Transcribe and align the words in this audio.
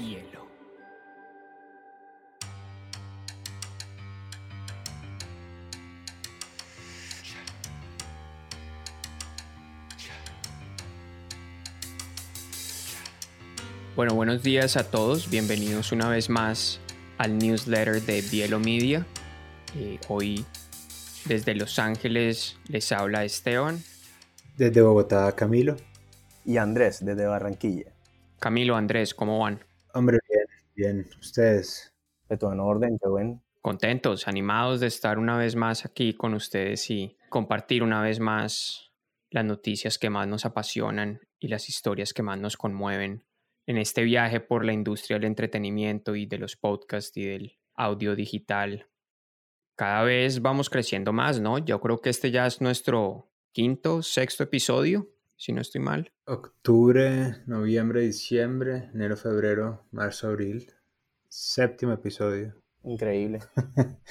Bielo. 0.00 0.46
Bueno, 13.94 14.14
buenos 14.14 14.42
días 14.42 14.78
a 14.78 14.90
todos. 14.90 15.28
Bienvenidos 15.28 15.92
una 15.92 16.08
vez 16.08 16.30
más 16.30 16.80
al 17.18 17.36
newsletter 17.36 18.00
de 18.00 18.22
Bielo 18.22 18.58
Media. 18.58 19.06
Eh, 19.76 19.98
hoy 20.08 20.46
desde 21.26 21.54
Los 21.54 21.78
Ángeles 21.78 22.56
les 22.68 22.90
habla 22.92 23.26
Esteban. 23.26 23.82
Desde 24.56 24.80
Bogotá, 24.80 25.30
Camilo. 25.36 25.76
Y 26.46 26.56
Andrés, 26.56 27.04
desde 27.04 27.26
Barranquilla. 27.26 27.92
Camilo, 28.38 28.76
Andrés, 28.76 29.12
¿cómo 29.12 29.38
van? 29.40 29.60
Hombre, 29.94 30.18
bien, 30.28 30.46
bien. 30.74 31.10
¿Ustedes? 31.20 31.92
De 32.28 32.36
todo 32.36 32.52
en 32.52 32.60
orden, 32.60 32.98
qué 33.00 33.08
bueno. 33.08 33.42
Contentos, 33.60 34.28
animados 34.28 34.80
de 34.80 34.86
estar 34.86 35.18
una 35.18 35.36
vez 35.36 35.56
más 35.56 35.84
aquí 35.84 36.14
con 36.14 36.34
ustedes 36.34 36.90
y 36.90 37.16
compartir 37.28 37.82
una 37.82 38.00
vez 38.00 38.20
más 38.20 38.92
las 39.30 39.44
noticias 39.44 39.98
que 39.98 40.10
más 40.10 40.26
nos 40.26 40.44
apasionan 40.44 41.20
y 41.38 41.48
las 41.48 41.68
historias 41.68 42.12
que 42.12 42.22
más 42.22 42.38
nos 42.38 42.56
conmueven 42.56 43.24
en 43.66 43.76
este 43.76 44.02
viaje 44.02 44.40
por 44.40 44.64
la 44.64 44.72
industria 44.72 45.18
del 45.18 45.26
entretenimiento 45.26 46.16
y 46.16 46.26
de 46.26 46.38
los 46.38 46.56
podcasts 46.56 47.16
y 47.16 47.24
del 47.24 47.58
audio 47.74 48.16
digital. 48.16 48.88
Cada 49.76 50.02
vez 50.02 50.42
vamos 50.42 50.68
creciendo 50.68 51.12
más, 51.12 51.40
¿no? 51.40 51.58
Yo 51.58 51.80
creo 51.80 52.00
que 52.00 52.10
este 52.10 52.30
ya 52.30 52.46
es 52.46 52.60
nuestro 52.60 53.30
quinto, 53.52 54.02
sexto 54.02 54.44
episodio, 54.44 55.08
si 55.40 55.54
no 55.54 55.62
estoy 55.62 55.80
mal. 55.80 56.12
Octubre, 56.26 57.36
noviembre, 57.46 58.02
diciembre, 58.02 58.90
enero, 58.92 59.16
febrero, 59.16 59.86
marzo, 59.90 60.28
abril. 60.28 60.70
Séptimo 61.28 61.92
episodio. 61.92 62.62
Increíble. 62.84 63.40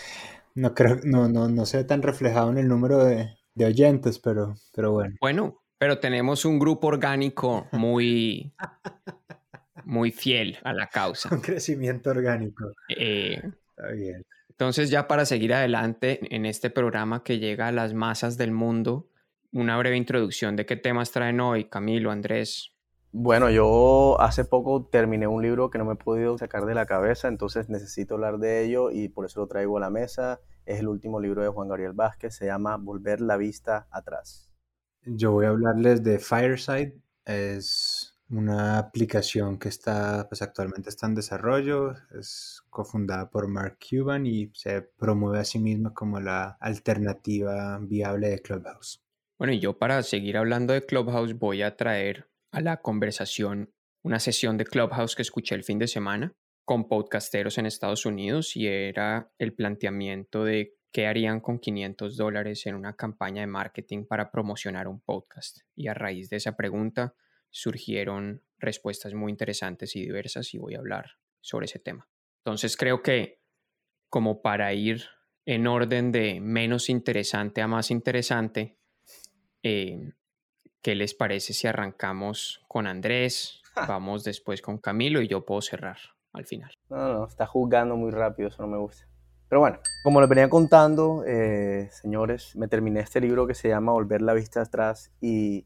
no 0.55 0.73
creo, 0.73 0.99
no, 1.03 1.30
no, 1.30 1.47
no 1.47 1.66
se 1.67 1.77
ve 1.77 1.83
tan 1.83 2.02
reflejado 2.02 2.49
en 2.49 2.58
el 2.58 2.67
número 2.67 3.03
de, 3.03 3.30
de 3.53 3.66
oyentes, 3.66 4.17
pero, 4.17 4.55
pero 4.73 4.91
bueno. 4.91 5.16
Bueno, 5.21 5.61
pero 5.77 5.99
tenemos 5.99 6.45
un 6.45 6.58
grupo 6.58 6.88
orgánico 6.88 7.67
muy 7.73 8.55
muy 9.86 10.11
fiel 10.11 10.58
a 10.64 10.73
la 10.73 10.88
causa. 10.88 11.30
Un 11.31 11.41
crecimiento 11.41 12.09
orgánico. 12.09 12.71
Eh, 12.89 13.39
Está 13.77 13.91
bien. 13.91 14.25
entonces, 14.49 14.89
ya 14.89 15.08
para 15.08 15.25
seguir 15.25 15.53
adelante 15.53 16.21
en 16.36 16.47
este 16.47 16.71
programa 16.71 17.23
que 17.23 17.38
llega 17.38 17.67
a 17.67 17.71
las 17.71 17.93
masas 17.93 18.36
del 18.36 18.52
mundo, 18.52 19.08
una 19.52 19.78
breve 19.78 19.97
introducción 19.97 20.55
de 20.55 20.66
qué 20.66 20.75
temas 20.75 21.11
traen 21.11 21.39
hoy, 21.39 21.69
Camilo, 21.69 22.11
Andrés. 22.11 22.72
Bueno, 23.11 23.50
yo 23.50 24.22
hace 24.22 24.45
poco 24.45 24.86
terminé 24.86 25.25
un 25.25 25.42
libro 25.42 25.72
que 25.72 25.80
no 25.80 25.86
me 25.86 25.94
he 25.94 25.97
podido 25.97 26.38
sacar 26.38 26.66
de 26.66 26.75
la 26.75 26.86
cabeza, 26.86 27.28
entonces 27.28 27.67
necesito 27.67 28.14
hablar 28.14 28.38
de 28.38 28.64
ello 28.64 28.92
y 28.92 29.09
por 29.09 29.25
eso 29.25 29.39
lo 29.39 29.47
traigo 29.47 29.77
a 29.77 29.80
la 29.80 29.89
mesa. 29.89 30.39
Es 30.66 30.80
el 30.80 30.88
último 30.88 31.20
libro 31.20 31.42
de 31.42 31.50
Juan 31.50 31.67
Gabriel 31.67 31.94
Vázquez, 31.94 32.36
se 32.36 32.45
llama 32.45 32.77
Volver 32.77 33.22
la 33.22 33.38
vista 33.38 33.88
atrás. 33.89 34.52
Yo 35.05 35.31
voy 35.31 35.47
a 35.47 35.50
hablarles 35.50 36.03
de 36.03 36.20
Fireside. 36.20 37.02
Es 37.25 38.16
una 38.30 38.77
aplicación 38.77 39.58
que 39.58 39.70
está, 39.70 40.27
pues 40.30 40.44
actualmente 40.44 40.89
está 40.89 41.08
en 41.08 41.16
desarrollo, 41.16 41.94
es 42.11 42.61
cofundada 42.70 43.31
por 43.31 43.47
Mark 43.47 43.80
Cuban 43.80 44.27
y 44.27 44.52
se 44.53 44.83
promueve 44.83 45.39
a 45.39 45.45
sí 45.45 45.58
misma 45.58 45.95
como 45.95 46.20
la 46.20 46.58
alternativa 46.59 47.80
viable 47.81 48.30
de 48.30 48.39
Clubhouse. 48.39 49.03
Bueno, 49.39 49.53
y 49.53 49.59
yo 49.59 49.77
para 49.77 50.03
seguir 50.03 50.35
hablando 50.35 50.73
de 50.73 50.85
Clubhouse 50.85 51.33
voy 51.33 51.61
a 51.61 51.77
traer 51.77 52.29
a 52.51 52.59
la 52.59 52.81
conversación 52.81 53.73
una 54.03 54.19
sesión 54.19 54.57
de 54.57 54.65
Clubhouse 54.65 55.15
que 55.15 55.21
escuché 55.21 55.55
el 55.55 55.63
fin 55.63 55.79
de 55.79 55.87
semana 55.87 56.35
con 56.65 56.89
podcasteros 56.89 57.57
en 57.57 57.65
Estados 57.65 58.05
Unidos 58.05 58.57
y 58.57 58.67
era 58.67 59.31
el 59.37 59.53
planteamiento 59.53 60.43
de 60.43 60.75
qué 60.91 61.07
harían 61.07 61.39
con 61.39 61.57
500 61.57 62.17
dólares 62.17 62.65
en 62.65 62.75
una 62.75 62.97
campaña 62.97 63.39
de 63.39 63.47
marketing 63.47 64.05
para 64.05 64.30
promocionar 64.30 64.89
un 64.89 64.99
podcast. 64.99 65.59
Y 65.73 65.87
a 65.87 65.93
raíz 65.93 66.30
de 66.30 66.35
esa 66.35 66.58
pregunta 66.58 67.15
surgieron 67.49 68.43
respuestas 68.58 69.14
muy 69.14 69.31
interesantes 69.31 69.95
y 69.95 70.02
diversas 70.02 70.53
y 70.53 70.58
voy 70.58 70.75
a 70.75 70.80
hablar 70.80 71.11
sobre 71.39 71.65
ese 71.65 71.80
tema. 71.80 72.09
Entonces 72.43 72.75
creo 72.75 73.02
que 73.02 73.41
como 74.09 74.41
para 74.41 74.73
ir 74.73 75.05
en 75.45 75.65
orden 75.65 76.11
de 76.11 76.41
menos 76.41 76.89
interesante 76.89 77.61
a 77.61 77.67
más 77.67 77.89
interesante, 77.89 78.78
eh, 79.64 80.14
¿qué 80.81 80.95
les 80.95 81.14
parece 81.14 81.53
si 81.53 81.67
arrancamos 81.67 82.64
con 82.67 82.87
Andrés? 82.87 83.61
Vamos 83.87 84.23
después 84.23 84.61
con 84.61 84.77
Camilo 84.77 85.21
y 85.21 85.27
yo 85.27 85.45
puedo 85.45 85.61
cerrar 85.61 85.97
al 86.33 86.45
final. 86.45 86.71
No, 86.89 87.14
no, 87.14 87.25
está 87.25 87.45
juzgando 87.45 87.95
muy 87.95 88.11
rápido, 88.11 88.49
eso 88.49 88.61
no 88.61 88.67
me 88.67 88.77
gusta. 88.77 89.08
Pero 89.47 89.61
bueno, 89.61 89.80
como 90.03 90.21
les 90.21 90.30
venía 90.30 90.47
contando, 90.47 91.23
eh, 91.25 91.89
señores, 91.92 92.55
me 92.55 92.67
terminé 92.67 92.99
este 92.99 93.20
libro 93.20 93.47
que 93.47 93.55
se 93.55 93.70
llama 93.70 93.93
Volver 93.93 94.21
la 94.21 94.33
vista 94.33 94.61
atrás 94.61 95.11
y 95.21 95.65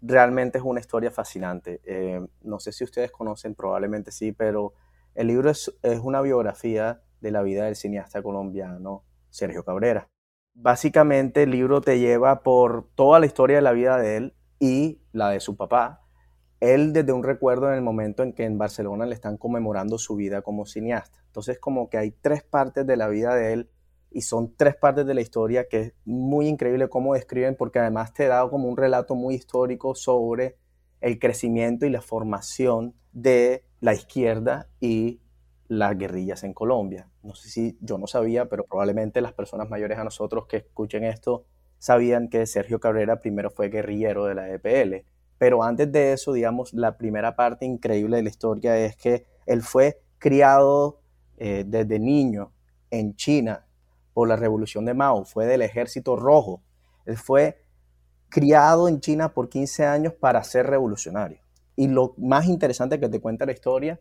realmente 0.00 0.58
es 0.58 0.64
una 0.64 0.80
historia 0.80 1.10
fascinante. 1.10 1.80
Eh, 1.84 2.26
no 2.42 2.60
sé 2.60 2.72
si 2.72 2.82
ustedes 2.82 3.10
conocen, 3.10 3.54
probablemente 3.54 4.10
sí, 4.10 4.32
pero 4.32 4.72
el 5.14 5.26
libro 5.26 5.50
es, 5.50 5.74
es, 5.82 6.00
una 6.00 6.22
biografía 6.22 7.02
de 7.20 7.30
la 7.30 7.42
vida 7.42 7.66
del 7.66 7.76
cineasta 7.76 8.22
colombiano 8.22 9.04
Sergio 9.28 9.64
Cabrera. 9.64 10.08
Básicamente 10.56 11.42
el 11.42 11.50
libro 11.50 11.80
te 11.80 11.98
lleva 11.98 12.42
por 12.42 12.88
toda 12.94 13.18
la 13.18 13.26
historia 13.26 13.56
de 13.56 13.62
la 13.62 13.72
vida 13.72 13.98
de 13.98 14.16
él 14.16 14.34
y 14.60 15.00
la 15.10 15.30
de 15.30 15.40
su 15.40 15.56
papá. 15.56 16.02
Él 16.60 16.92
desde 16.92 17.12
un 17.12 17.24
recuerdo 17.24 17.68
en 17.68 17.74
el 17.74 17.82
momento 17.82 18.22
en 18.22 18.32
que 18.32 18.44
en 18.44 18.56
Barcelona 18.56 19.04
le 19.04 19.16
están 19.16 19.36
conmemorando 19.36 19.98
su 19.98 20.14
vida 20.14 20.42
como 20.42 20.64
cineasta. 20.64 21.18
Entonces 21.26 21.58
como 21.58 21.90
que 21.90 21.98
hay 21.98 22.12
tres 22.12 22.44
partes 22.44 22.86
de 22.86 22.96
la 22.96 23.08
vida 23.08 23.34
de 23.34 23.52
él 23.52 23.70
y 24.12 24.20
son 24.20 24.54
tres 24.56 24.76
partes 24.76 25.04
de 25.04 25.14
la 25.14 25.20
historia 25.20 25.66
que 25.68 25.80
es 25.80 25.92
muy 26.04 26.46
increíble 26.46 26.88
cómo 26.88 27.14
describen 27.14 27.56
porque 27.56 27.80
además 27.80 28.14
te 28.14 28.28
da 28.28 28.48
como 28.48 28.68
un 28.68 28.76
relato 28.76 29.16
muy 29.16 29.34
histórico 29.34 29.96
sobre 29.96 30.56
el 31.00 31.18
crecimiento 31.18 31.84
y 31.84 31.90
la 31.90 32.00
formación 32.00 32.94
de 33.12 33.64
la 33.80 33.92
izquierda 33.92 34.68
y 34.78 35.20
las 35.66 35.98
guerrillas 35.98 36.44
en 36.44 36.54
Colombia. 36.54 37.10
No 37.24 37.34
sé 37.34 37.48
si 37.48 37.78
yo 37.80 37.98
no 37.98 38.06
sabía, 38.06 38.46
pero 38.48 38.64
probablemente 38.64 39.20
las 39.20 39.32
personas 39.32 39.70
mayores 39.70 39.98
a 39.98 40.04
nosotros 40.04 40.46
que 40.46 40.58
escuchen 40.58 41.04
esto 41.04 41.46
sabían 41.78 42.28
que 42.28 42.46
Sergio 42.46 42.80
Cabrera 42.80 43.20
primero 43.20 43.50
fue 43.50 43.68
guerrillero 43.68 44.26
de 44.26 44.34
la 44.34 44.50
EPL. 44.50 45.06
Pero 45.38 45.62
antes 45.62 45.90
de 45.90 46.12
eso, 46.12 46.32
digamos, 46.32 46.72
la 46.74 46.96
primera 46.96 47.34
parte 47.34 47.64
increíble 47.64 48.18
de 48.18 48.22
la 48.22 48.28
historia 48.28 48.76
es 48.78 48.96
que 48.96 49.26
él 49.46 49.62
fue 49.62 50.00
criado 50.18 51.00
eh, 51.36 51.64
desde 51.66 51.98
niño 51.98 52.52
en 52.90 53.16
China 53.16 53.66
por 54.12 54.28
la 54.28 54.36
revolución 54.36 54.84
de 54.84 54.94
Mao, 54.94 55.24
fue 55.24 55.46
del 55.46 55.62
ejército 55.62 56.16
rojo. 56.16 56.62
Él 57.04 57.16
fue 57.16 57.58
criado 58.28 58.88
en 58.88 59.00
China 59.00 59.34
por 59.34 59.48
15 59.48 59.86
años 59.86 60.12
para 60.12 60.42
ser 60.44 60.66
revolucionario. 60.66 61.38
Y 61.76 61.88
lo 61.88 62.14
más 62.16 62.46
interesante 62.46 63.00
que 63.00 63.08
te 63.08 63.20
cuenta 63.20 63.46
la 63.46 63.52
historia 63.52 63.98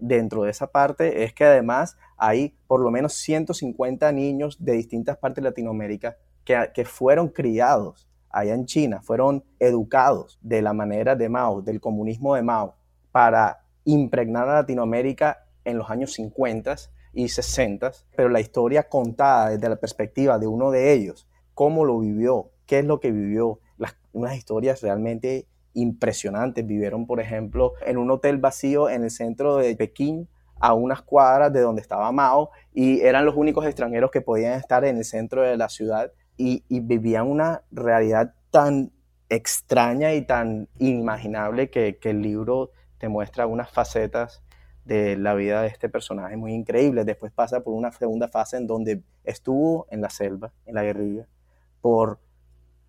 dentro 0.00 0.42
de 0.42 0.50
esa 0.50 0.68
parte 0.68 1.24
es 1.24 1.32
que 1.32 1.44
además 1.44 1.96
hay 2.16 2.56
por 2.66 2.80
lo 2.80 2.90
menos 2.90 3.14
150 3.14 4.10
niños 4.12 4.64
de 4.64 4.72
distintas 4.72 5.16
partes 5.18 5.42
de 5.42 5.50
Latinoamérica 5.50 6.16
que, 6.44 6.70
que 6.74 6.84
fueron 6.84 7.28
criados 7.28 8.08
allá 8.30 8.54
en 8.54 8.66
China, 8.66 9.00
fueron 9.02 9.44
educados 9.58 10.38
de 10.42 10.62
la 10.62 10.72
manera 10.72 11.16
de 11.16 11.28
Mao, 11.28 11.62
del 11.62 11.80
comunismo 11.80 12.34
de 12.34 12.42
Mao, 12.42 12.76
para 13.10 13.64
impregnar 13.84 14.48
a 14.48 14.56
Latinoamérica 14.56 15.46
en 15.64 15.78
los 15.78 15.90
años 15.90 16.12
50 16.12 16.76
y 17.14 17.28
60, 17.28 17.92
pero 18.14 18.28
la 18.28 18.40
historia 18.40 18.88
contada 18.88 19.50
desde 19.50 19.68
la 19.68 19.76
perspectiva 19.76 20.38
de 20.38 20.46
uno 20.46 20.70
de 20.70 20.92
ellos, 20.92 21.26
cómo 21.54 21.84
lo 21.84 21.98
vivió, 21.98 22.50
qué 22.66 22.80
es 22.80 22.84
lo 22.84 23.00
que 23.00 23.10
vivió, 23.10 23.60
las, 23.78 23.96
unas 24.12 24.36
historias 24.36 24.82
realmente 24.82 25.46
impresionantes. 25.76 26.66
Vivieron, 26.66 27.06
por 27.06 27.20
ejemplo, 27.20 27.74
en 27.86 27.98
un 27.98 28.10
hotel 28.10 28.38
vacío 28.38 28.90
en 28.90 29.04
el 29.04 29.10
centro 29.10 29.56
de 29.58 29.76
Pekín, 29.76 30.28
a 30.58 30.72
unas 30.74 31.02
cuadras 31.02 31.52
de 31.52 31.60
donde 31.60 31.82
estaba 31.82 32.10
Mao, 32.10 32.50
y 32.72 33.00
eran 33.02 33.24
los 33.24 33.36
únicos 33.36 33.64
extranjeros 33.66 34.10
que 34.10 34.22
podían 34.22 34.54
estar 34.54 34.84
en 34.84 34.96
el 34.96 35.04
centro 35.04 35.42
de 35.42 35.56
la 35.56 35.68
ciudad 35.68 36.10
y, 36.36 36.64
y 36.68 36.80
vivían 36.80 37.26
una 37.26 37.62
realidad 37.70 38.34
tan 38.50 38.90
extraña 39.28 40.14
y 40.14 40.22
tan 40.22 40.68
inimaginable 40.78 41.70
que, 41.70 41.98
que 41.98 42.10
el 42.10 42.22
libro 42.22 42.70
te 42.98 43.08
muestra 43.08 43.46
unas 43.46 43.70
facetas 43.70 44.42
de 44.86 45.16
la 45.16 45.34
vida 45.34 45.62
de 45.62 45.68
este 45.68 45.88
personaje 45.88 46.36
muy 46.36 46.54
increíble. 46.54 47.04
Después 47.04 47.32
pasa 47.32 47.60
por 47.60 47.74
una 47.74 47.92
segunda 47.92 48.28
fase 48.28 48.56
en 48.56 48.66
donde 48.66 49.02
estuvo 49.24 49.86
en 49.90 50.00
la 50.00 50.10
selva, 50.10 50.52
en 50.64 50.74
la 50.74 50.84
guerrilla, 50.84 51.26
por 51.80 52.18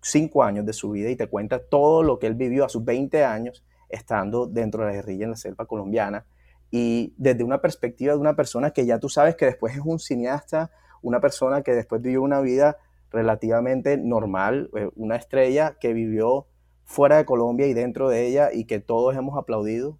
cinco 0.00 0.42
años 0.42 0.64
de 0.66 0.72
su 0.72 0.90
vida 0.90 1.10
y 1.10 1.16
te 1.16 1.26
cuenta 1.26 1.58
todo 1.58 2.02
lo 2.02 2.18
que 2.18 2.26
él 2.26 2.34
vivió 2.34 2.64
a 2.64 2.68
sus 2.68 2.84
20 2.84 3.24
años 3.24 3.64
estando 3.88 4.46
dentro 4.46 4.82
de 4.82 4.88
la 4.88 4.94
guerrilla 4.94 5.24
en 5.24 5.30
la 5.30 5.36
selva 5.36 5.66
colombiana 5.66 6.24
y 6.70 7.14
desde 7.16 7.44
una 7.44 7.60
perspectiva 7.60 8.12
de 8.12 8.18
una 8.18 8.36
persona 8.36 8.70
que 8.72 8.84
ya 8.86 8.98
tú 8.98 9.08
sabes 9.08 9.36
que 9.36 9.46
después 9.46 9.74
es 9.74 9.82
un 9.84 9.98
cineasta, 9.98 10.70
una 11.02 11.20
persona 11.20 11.62
que 11.62 11.72
después 11.72 12.02
vivió 12.02 12.22
una 12.22 12.40
vida 12.40 12.76
relativamente 13.10 13.96
normal, 13.96 14.70
eh, 14.76 14.90
una 14.96 15.16
estrella 15.16 15.76
que 15.80 15.94
vivió 15.94 16.46
fuera 16.84 17.16
de 17.16 17.24
Colombia 17.24 17.66
y 17.66 17.74
dentro 17.74 18.08
de 18.08 18.26
ella 18.26 18.50
y 18.52 18.64
que 18.64 18.80
todos 18.80 19.16
hemos 19.16 19.36
aplaudido 19.38 19.98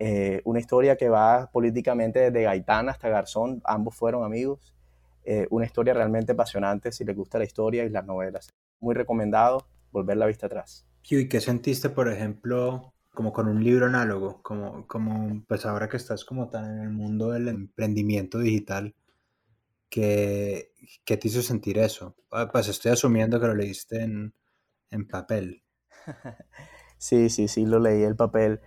Eh, 0.00 0.42
una 0.44 0.60
historia 0.60 0.96
que 0.96 1.08
va 1.08 1.50
políticamente 1.52 2.20
desde 2.20 2.44
Gaitán 2.44 2.88
hasta 2.88 3.08
Garzón, 3.08 3.60
ambos 3.64 3.96
fueron 3.96 4.24
amigos. 4.24 4.72
Eh, 5.24 5.46
una 5.50 5.66
historia 5.66 5.92
realmente 5.92 6.32
apasionante 6.32 6.92
si 6.92 7.04
les 7.04 7.16
gusta 7.16 7.38
la 7.38 7.44
historia 7.44 7.84
y 7.84 7.88
las 7.90 8.04
novelas. 8.06 8.48
Muy 8.80 8.94
recomendado, 8.94 9.66
volver 9.90 10.16
la 10.16 10.26
vista 10.26 10.46
atrás. 10.46 10.86
¿Y 11.10 11.28
qué 11.28 11.40
sentiste, 11.40 11.88
por 11.88 12.10
ejemplo, 12.10 12.92
como 13.14 13.32
con 13.32 13.48
un 13.48 13.64
libro 13.64 13.86
análogo? 13.86 14.42
Como, 14.42 14.86
como, 14.86 15.42
pues 15.46 15.64
ahora 15.64 15.88
que 15.88 15.96
estás 15.96 16.24
como 16.24 16.50
tan 16.50 16.76
en 16.76 16.82
el 16.82 16.90
mundo 16.90 17.30
del 17.30 17.48
emprendimiento 17.48 18.38
digital, 18.38 18.94
¿qué, 19.88 20.72
qué 21.04 21.16
te 21.16 21.28
hizo 21.28 21.42
sentir 21.42 21.78
eso? 21.78 22.14
Ah, 22.30 22.48
pues 22.52 22.68
estoy 22.68 22.92
asumiendo 22.92 23.40
que 23.40 23.46
lo 23.46 23.54
leíste 23.54 24.02
en, 24.02 24.34
en 24.90 25.08
papel. 25.08 25.62
sí, 26.98 27.30
sí, 27.30 27.48
sí, 27.48 27.64
lo 27.64 27.78
leí 27.78 28.02
el 28.02 28.16
papel. 28.16 28.60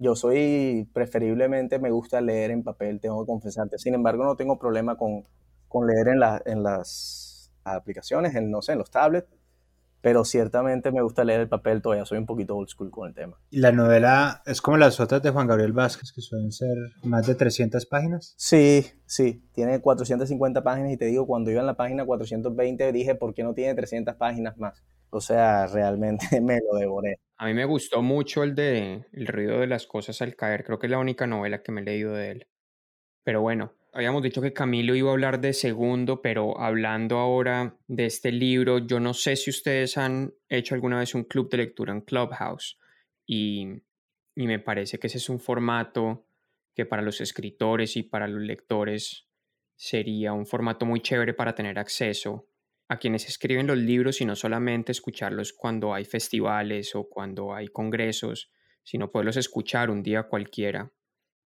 Yo 0.00 0.14
soy, 0.16 0.88
preferiblemente 0.92 1.78
me 1.78 1.90
gusta 1.90 2.20
leer 2.20 2.50
en 2.50 2.62
papel, 2.64 3.00
tengo 3.00 3.24
que 3.24 3.28
confesarte. 3.28 3.78
Sin 3.78 3.94
embargo, 3.94 4.24
no 4.24 4.36
tengo 4.36 4.58
problema 4.58 4.96
con, 4.96 5.26
con 5.68 5.86
leer 5.86 6.08
en, 6.08 6.20
la, 6.20 6.42
en 6.44 6.62
las 6.62 7.52
aplicaciones, 7.64 8.34
en, 8.34 8.50
no 8.50 8.62
sé, 8.62 8.72
en 8.72 8.78
los 8.78 8.90
tablets 8.90 9.37
pero 10.00 10.24
ciertamente 10.24 10.92
me 10.92 11.02
gusta 11.02 11.24
leer 11.24 11.40
el 11.40 11.48
papel 11.48 11.82
todavía, 11.82 12.04
soy 12.04 12.18
un 12.18 12.26
poquito 12.26 12.56
old 12.56 12.68
school 12.68 12.90
con 12.90 13.08
el 13.08 13.14
tema. 13.14 13.38
¿Y 13.50 13.58
la 13.58 13.72
novela 13.72 14.42
es 14.46 14.60
como 14.60 14.76
las 14.76 15.00
otras 15.00 15.22
de 15.22 15.30
Juan 15.30 15.46
Gabriel 15.46 15.72
Vázquez, 15.72 16.12
que 16.12 16.20
suelen 16.20 16.52
ser 16.52 16.76
más 17.02 17.26
de 17.26 17.34
300 17.34 17.86
páginas? 17.86 18.34
Sí, 18.36 18.86
sí, 19.06 19.42
tiene 19.52 19.80
450 19.80 20.62
páginas 20.62 20.92
y 20.92 20.96
te 20.96 21.06
digo, 21.06 21.26
cuando 21.26 21.50
iba 21.50 21.60
en 21.60 21.66
la 21.66 21.76
página 21.76 22.04
420 22.04 22.92
dije, 22.92 23.14
¿por 23.14 23.34
qué 23.34 23.42
no 23.42 23.54
tiene 23.54 23.74
300 23.74 24.14
páginas 24.16 24.56
más? 24.58 24.82
O 25.10 25.20
sea, 25.20 25.66
realmente 25.66 26.26
me 26.40 26.58
lo 26.60 26.78
devoré. 26.78 27.18
A 27.36 27.46
mí 27.46 27.54
me 27.54 27.64
gustó 27.64 28.02
mucho 28.02 28.42
el 28.42 28.54
de 28.54 29.06
El 29.12 29.26
ruido 29.26 29.60
de 29.60 29.66
las 29.66 29.86
cosas 29.86 30.20
al 30.22 30.36
caer, 30.36 30.64
creo 30.64 30.78
que 30.78 30.86
es 30.86 30.90
la 30.90 30.98
única 30.98 31.26
novela 31.26 31.62
que 31.62 31.72
me 31.72 31.80
he 31.80 31.84
leído 31.84 32.12
de 32.12 32.30
él. 32.32 32.46
Pero 33.24 33.40
bueno, 33.42 33.72
habíamos 33.98 34.22
dicho 34.22 34.40
que 34.40 34.52
Camilo 34.52 34.94
iba 34.94 35.10
a 35.10 35.12
hablar 35.12 35.40
de 35.40 35.52
segundo, 35.52 36.22
pero 36.22 36.60
hablando 36.60 37.18
ahora 37.18 37.76
de 37.88 38.06
este 38.06 38.30
libro, 38.30 38.78
yo 38.78 39.00
no 39.00 39.12
sé 39.12 39.34
si 39.34 39.50
ustedes 39.50 39.98
han 39.98 40.32
hecho 40.48 40.76
alguna 40.76 41.00
vez 41.00 41.16
un 41.16 41.24
club 41.24 41.50
de 41.50 41.56
lectura 41.56 41.92
en 41.92 42.02
Clubhouse 42.02 42.78
y, 43.26 43.66
y 44.36 44.46
me 44.46 44.60
parece 44.60 45.00
que 45.00 45.08
ese 45.08 45.18
es 45.18 45.28
un 45.28 45.40
formato 45.40 46.24
que 46.76 46.86
para 46.86 47.02
los 47.02 47.20
escritores 47.20 47.96
y 47.96 48.04
para 48.04 48.28
los 48.28 48.40
lectores 48.40 49.26
sería 49.74 50.32
un 50.32 50.46
formato 50.46 50.86
muy 50.86 51.00
chévere 51.00 51.34
para 51.34 51.56
tener 51.56 51.76
acceso 51.76 52.46
a 52.86 52.98
quienes 53.00 53.26
escriben 53.26 53.66
los 53.66 53.78
libros 53.78 54.20
y 54.20 54.24
no 54.24 54.36
solamente 54.36 54.92
escucharlos 54.92 55.52
cuando 55.52 55.92
hay 55.92 56.04
festivales 56.04 56.94
o 56.94 57.08
cuando 57.08 57.52
hay 57.52 57.66
congresos, 57.66 58.52
sino 58.84 59.10
poderlos 59.10 59.36
escuchar 59.36 59.90
un 59.90 60.04
día 60.04 60.22
cualquiera. 60.22 60.92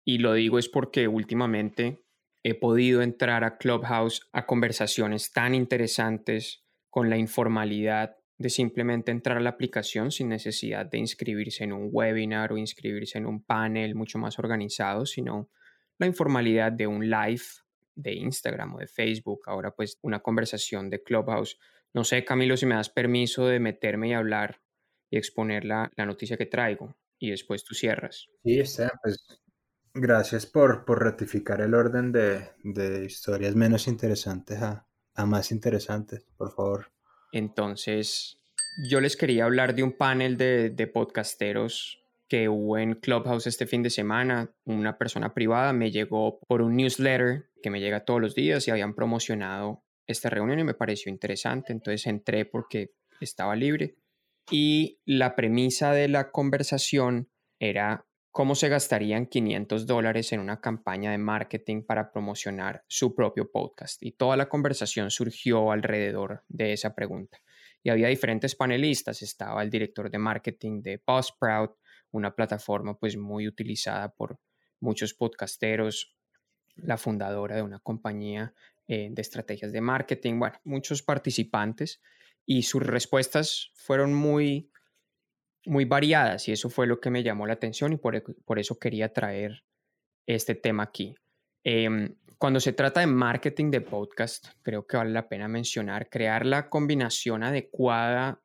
Y 0.04 0.18
lo 0.18 0.32
digo 0.32 0.58
es 0.58 0.68
porque 0.68 1.06
últimamente 1.06 2.02
he 2.42 2.54
podido 2.54 3.02
entrar 3.02 3.44
a 3.44 3.58
Clubhouse 3.58 4.22
a 4.32 4.46
conversaciones 4.46 5.32
tan 5.32 5.54
interesantes 5.54 6.64
con 6.88 7.10
la 7.10 7.16
informalidad 7.16 8.16
de 8.38 8.48
simplemente 8.48 9.10
entrar 9.10 9.36
a 9.36 9.40
la 9.40 9.50
aplicación 9.50 10.10
sin 10.10 10.30
necesidad 10.30 10.86
de 10.86 10.98
inscribirse 10.98 11.64
en 11.64 11.72
un 11.74 11.90
webinar 11.92 12.52
o 12.52 12.56
inscribirse 12.56 13.18
en 13.18 13.26
un 13.26 13.44
panel 13.44 13.94
mucho 13.94 14.18
más 14.18 14.38
organizado, 14.38 15.04
sino 15.04 15.50
la 15.98 16.06
informalidad 16.06 16.72
de 16.72 16.86
un 16.86 17.10
live 17.10 17.42
de 17.94 18.14
Instagram 18.14 18.76
o 18.76 18.78
de 18.78 18.86
Facebook, 18.86 19.42
ahora 19.44 19.72
pues 19.72 19.98
una 20.00 20.20
conversación 20.20 20.88
de 20.88 21.02
Clubhouse. 21.02 21.58
No 21.92 22.02
sé, 22.02 22.24
Camilo, 22.24 22.56
si 22.56 22.64
me 22.64 22.76
das 22.76 22.88
permiso 22.88 23.46
de 23.46 23.60
meterme 23.60 24.08
y 24.08 24.12
hablar 24.14 24.62
y 25.10 25.18
exponer 25.18 25.66
la, 25.66 25.92
la 25.96 26.06
noticia 26.06 26.38
que 26.38 26.46
traigo 26.46 26.96
y 27.18 27.30
después 27.30 27.62
tú 27.62 27.74
cierras. 27.74 28.28
Sí, 28.42 28.58
está, 28.58 28.90
pues 29.02 29.39
Gracias 29.94 30.46
por, 30.46 30.84
por 30.84 31.02
ratificar 31.02 31.60
el 31.60 31.74
orden 31.74 32.12
de, 32.12 32.48
de 32.62 33.04
historias 33.04 33.56
menos 33.56 33.88
interesantes 33.88 34.62
a, 34.62 34.86
a, 35.14 35.26
más 35.26 35.50
interesantes, 35.50 36.24
por 36.36 36.52
favor. 36.52 36.92
Entonces, 37.32 38.38
yo 38.88 39.00
les 39.00 39.16
quería 39.16 39.44
hablar 39.44 39.74
de 39.74 39.82
un 39.82 39.96
panel 39.96 40.36
de, 40.36 40.70
de 40.70 40.86
podcasteros 40.86 42.00
que 42.28 42.48
hubo 42.48 42.78
en 42.78 42.94
Clubhouse 42.94 43.48
este 43.48 43.66
fin 43.66 43.82
de 43.82 43.90
semana. 43.90 44.54
Una 44.64 44.96
persona 44.96 45.34
privada 45.34 45.72
me 45.72 45.90
llegó 45.90 46.38
por 46.46 46.62
un 46.62 46.76
newsletter 46.76 47.50
que 47.60 47.70
me 47.70 47.80
llega 47.80 48.04
todos 48.04 48.20
los 48.20 48.36
días 48.36 48.68
y 48.68 48.70
habían 48.70 48.94
promocionado 48.94 49.82
esta 50.06 50.30
reunión 50.30 50.60
y 50.60 50.64
me 50.64 50.74
pareció 50.74 51.10
interesante. 51.10 51.72
Entonces 51.72 52.06
entré 52.06 52.44
porque 52.44 52.92
estaba 53.20 53.56
libre. 53.56 53.96
Y 54.48 55.00
la 55.04 55.34
premisa 55.34 55.92
de 55.92 56.06
la 56.06 56.30
conversación 56.30 57.28
era 57.58 58.06
cómo 58.30 58.54
se 58.54 58.68
gastarían 58.68 59.26
500 59.26 59.86
dólares 59.86 60.32
en 60.32 60.40
una 60.40 60.60
campaña 60.60 61.10
de 61.10 61.18
marketing 61.18 61.82
para 61.82 62.12
promocionar 62.12 62.84
su 62.86 63.14
propio 63.14 63.50
podcast. 63.50 64.02
Y 64.02 64.12
toda 64.12 64.36
la 64.36 64.48
conversación 64.48 65.10
surgió 65.10 65.72
alrededor 65.72 66.44
de 66.48 66.72
esa 66.72 66.94
pregunta. 66.94 67.38
Y 67.82 67.90
había 67.90 68.08
diferentes 68.08 68.54
panelistas. 68.54 69.22
Estaba 69.22 69.62
el 69.62 69.70
director 69.70 70.10
de 70.10 70.18
marketing 70.18 70.82
de 70.82 71.02
Buzzsprout, 71.04 71.76
una 72.12 72.34
plataforma 72.34 72.98
pues 72.98 73.16
muy 73.16 73.48
utilizada 73.48 74.12
por 74.12 74.38
muchos 74.80 75.14
podcasteros, 75.14 76.16
la 76.76 76.96
fundadora 76.96 77.56
de 77.56 77.62
una 77.62 77.78
compañía 77.78 78.54
eh, 78.86 79.08
de 79.10 79.22
estrategias 79.22 79.72
de 79.72 79.80
marketing, 79.80 80.38
bueno, 80.38 80.58
muchos 80.64 81.02
participantes 81.02 82.00
y 82.46 82.62
sus 82.62 82.82
respuestas 82.82 83.70
fueron 83.74 84.14
muy 84.14 84.69
muy 85.66 85.84
variadas 85.84 86.48
y 86.48 86.52
eso 86.52 86.70
fue 86.70 86.86
lo 86.86 87.00
que 87.00 87.10
me 87.10 87.22
llamó 87.22 87.46
la 87.46 87.54
atención 87.54 87.92
y 87.92 87.96
por, 87.96 88.16
e, 88.16 88.22
eso 88.56 88.78
quería 88.78 89.12
traer 89.12 89.64
este 90.26 90.54
tema 90.54 90.84
aquí. 90.84 91.14
Em, 91.64 92.16
cuando 92.38 92.60
se 92.60 92.72
trata 92.72 93.00
de 93.00 93.06
marketing 93.06 93.70
de 93.70 93.82
podcast, 93.82 94.48
creo 94.62 94.86
que 94.86 94.96
vale 94.96 95.10
la 95.10 95.28
pena 95.28 95.48
mencionar, 95.48 96.08
crear 96.08 96.46
la 96.46 96.70
combinación 96.70 97.42
adecuada 97.42 98.42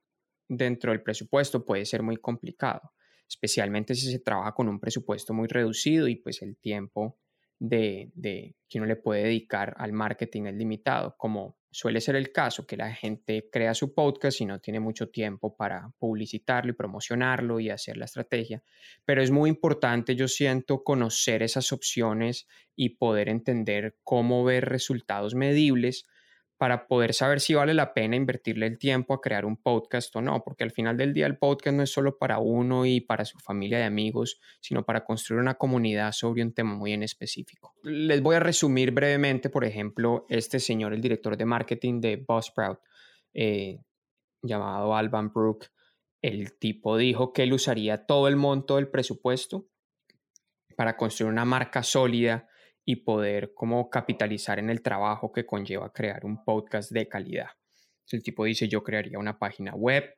dentro 0.48 0.92
del 0.92 1.02
presupuesto 1.02 1.66
puede 1.66 1.86
ser 1.86 2.04
muy 2.04 2.18
complicado, 2.18 2.92
especialmente 3.28 3.96
si 3.96 4.12
se 4.12 4.20
trabaja 4.20 4.54
con 4.54 4.68
un 4.68 4.80
presupuesto 4.80 5.34
muy 5.34 5.48
reducido 5.48 6.08
y 6.08 6.18
pues 6.18 6.42
el 6.42 6.58
tiempo 6.58 7.18
de, 7.58 8.12
de 8.16 8.56
que 8.68 8.80
uno 8.80 8.88
le 8.88 8.98
puede 8.98 9.24
dedicar 9.24 9.74
al 9.78 9.94
marketing 9.94 10.44
es 10.44 10.56
limitado, 10.56 11.16
como 11.18 11.58
suele 11.76 12.00
ser 12.00 12.16
el 12.16 12.32
caso, 12.32 12.66
que 12.66 12.78
la 12.78 12.94
gente 12.94 13.50
crea 13.52 13.74
su 13.74 13.94
podcast 13.94 14.40
y 14.40 14.46
no 14.46 14.62
tiene 14.62 14.80
mucho 14.80 15.10
tiempo 15.10 15.58
para 15.58 15.92
publicitarlo 16.00 16.72
y 16.72 16.76
promocionarlo 16.76 17.60
y 17.60 17.70
hacer 17.70 17.98
la 17.98 18.06
estrategia, 18.06 18.64
pero 19.04 19.22
es 19.22 19.30
muy 19.30 19.50
importante, 19.50 20.16
yo 20.16 20.30
siento, 20.30 20.86
conocer 20.86 21.44
esas 21.44 21.74
opciones 21.74 22.48
y 22.78 22.92
poder 22.92 23.28
entender 23.28 23.98
cómo 24.06 24.46
ver 24.46 24.70
resultados 24.70 25.36
medibles 25.36 26.06
para 26.58 26.88
poder 26.88 27.14
saber 27.14 27.42
si 27.42 27.54
vale 27.54 27.74
la 27.74 27.94
pena 27.94 28.16
invertirle 28.16 28.66
el 28.68 28.78
tiempo 28.78 29.14
a 29.14 29.22
crear 29.22 29.46
un 29.46 29.58
podcast 29.58 30.16
o 30.16 30.22
no, 30.22 30.42
porque 30.44 30.64
al 30.64 30.72
final 30.72 30.96
del 30.96 31.14
día 31.14 31.26
el 31.26 31.38
podcast 31.38 31.76
no 31.76 31.84
es 31.84 31.92
solo 31.92 32.18
para 32.18 32.40
uno 32.40 32.86
y 32.86 33.02
para 33.02 33.26
su 33.26 33.40
familia 33.40 33.78
de 33.78 33.84
amigos, 33.84 34.40
sino 34.62 34.86
para 34.86 35.04
construir 35.04 35.42
una 35.42 35.56
comunidad 35.56 36.14
sobre 36.14 36.44
un 36.44 36.54
tema 36.54 36.74
muy 36.74 36.94
en 36.94 37.04
específico. 37.04 37.76
Les 37.84 38.22
voy 38.22 38.36
a 38.36 38.40
resumir 38.40 38.92
brevemente, 38.92 39.50
por 39.50 39.66
ejemplo, 39.66 40.26
este 40.30 40.60
señor, 40.60 40.94
el 40.94 41.02
director 41.02 41.36
de 41.36 41.46
marketing 41.46 42.00
de 42.00 42.24
Buzzsprout, 42.26 42.80
eh, 43.34 43.80
llamado 44.42 44.96
Alban 44.96 45.34
Brook, 45.34 45.66
el 46.22 46.58
tipo 46.58 46.98
dijo 46.98 47.34
que 47.34 47.44
él 47.44 47.54
usaría 47.54 48.06
todo 48.06 48.28
el 48.28 48.36
monto 48.38 48.78
del 48.78 48.88
presupuesto 48.88 49.68
para 50.78 50.96
construir 50.98 51.32
una 51.32 51.46
marca 51.46 51.84
sólida 51.84 52.48
y 52.86 52.98
poder 52.98 53.54
como 53.54 53.90
capitalizar 53.90 54.60
en 54.60 54.70
el 54.70 54.82
trabajo 54.82 55.32
que 55.32 55.46
conlleva 55.46 55.92
crear 55.92 56.24
un 56.24 56.44
podcast 56.44 56.92
de 56.92 57.08
calidad. 57.08 57.50
El 58.12 58.22
tipo 58.22 58.46
dice, 58.46 58.68
yo 58.68 58.84
crearía 58.84 59.18
una 59.18 59.40
página 59.40 59.74
web 59.74 60.16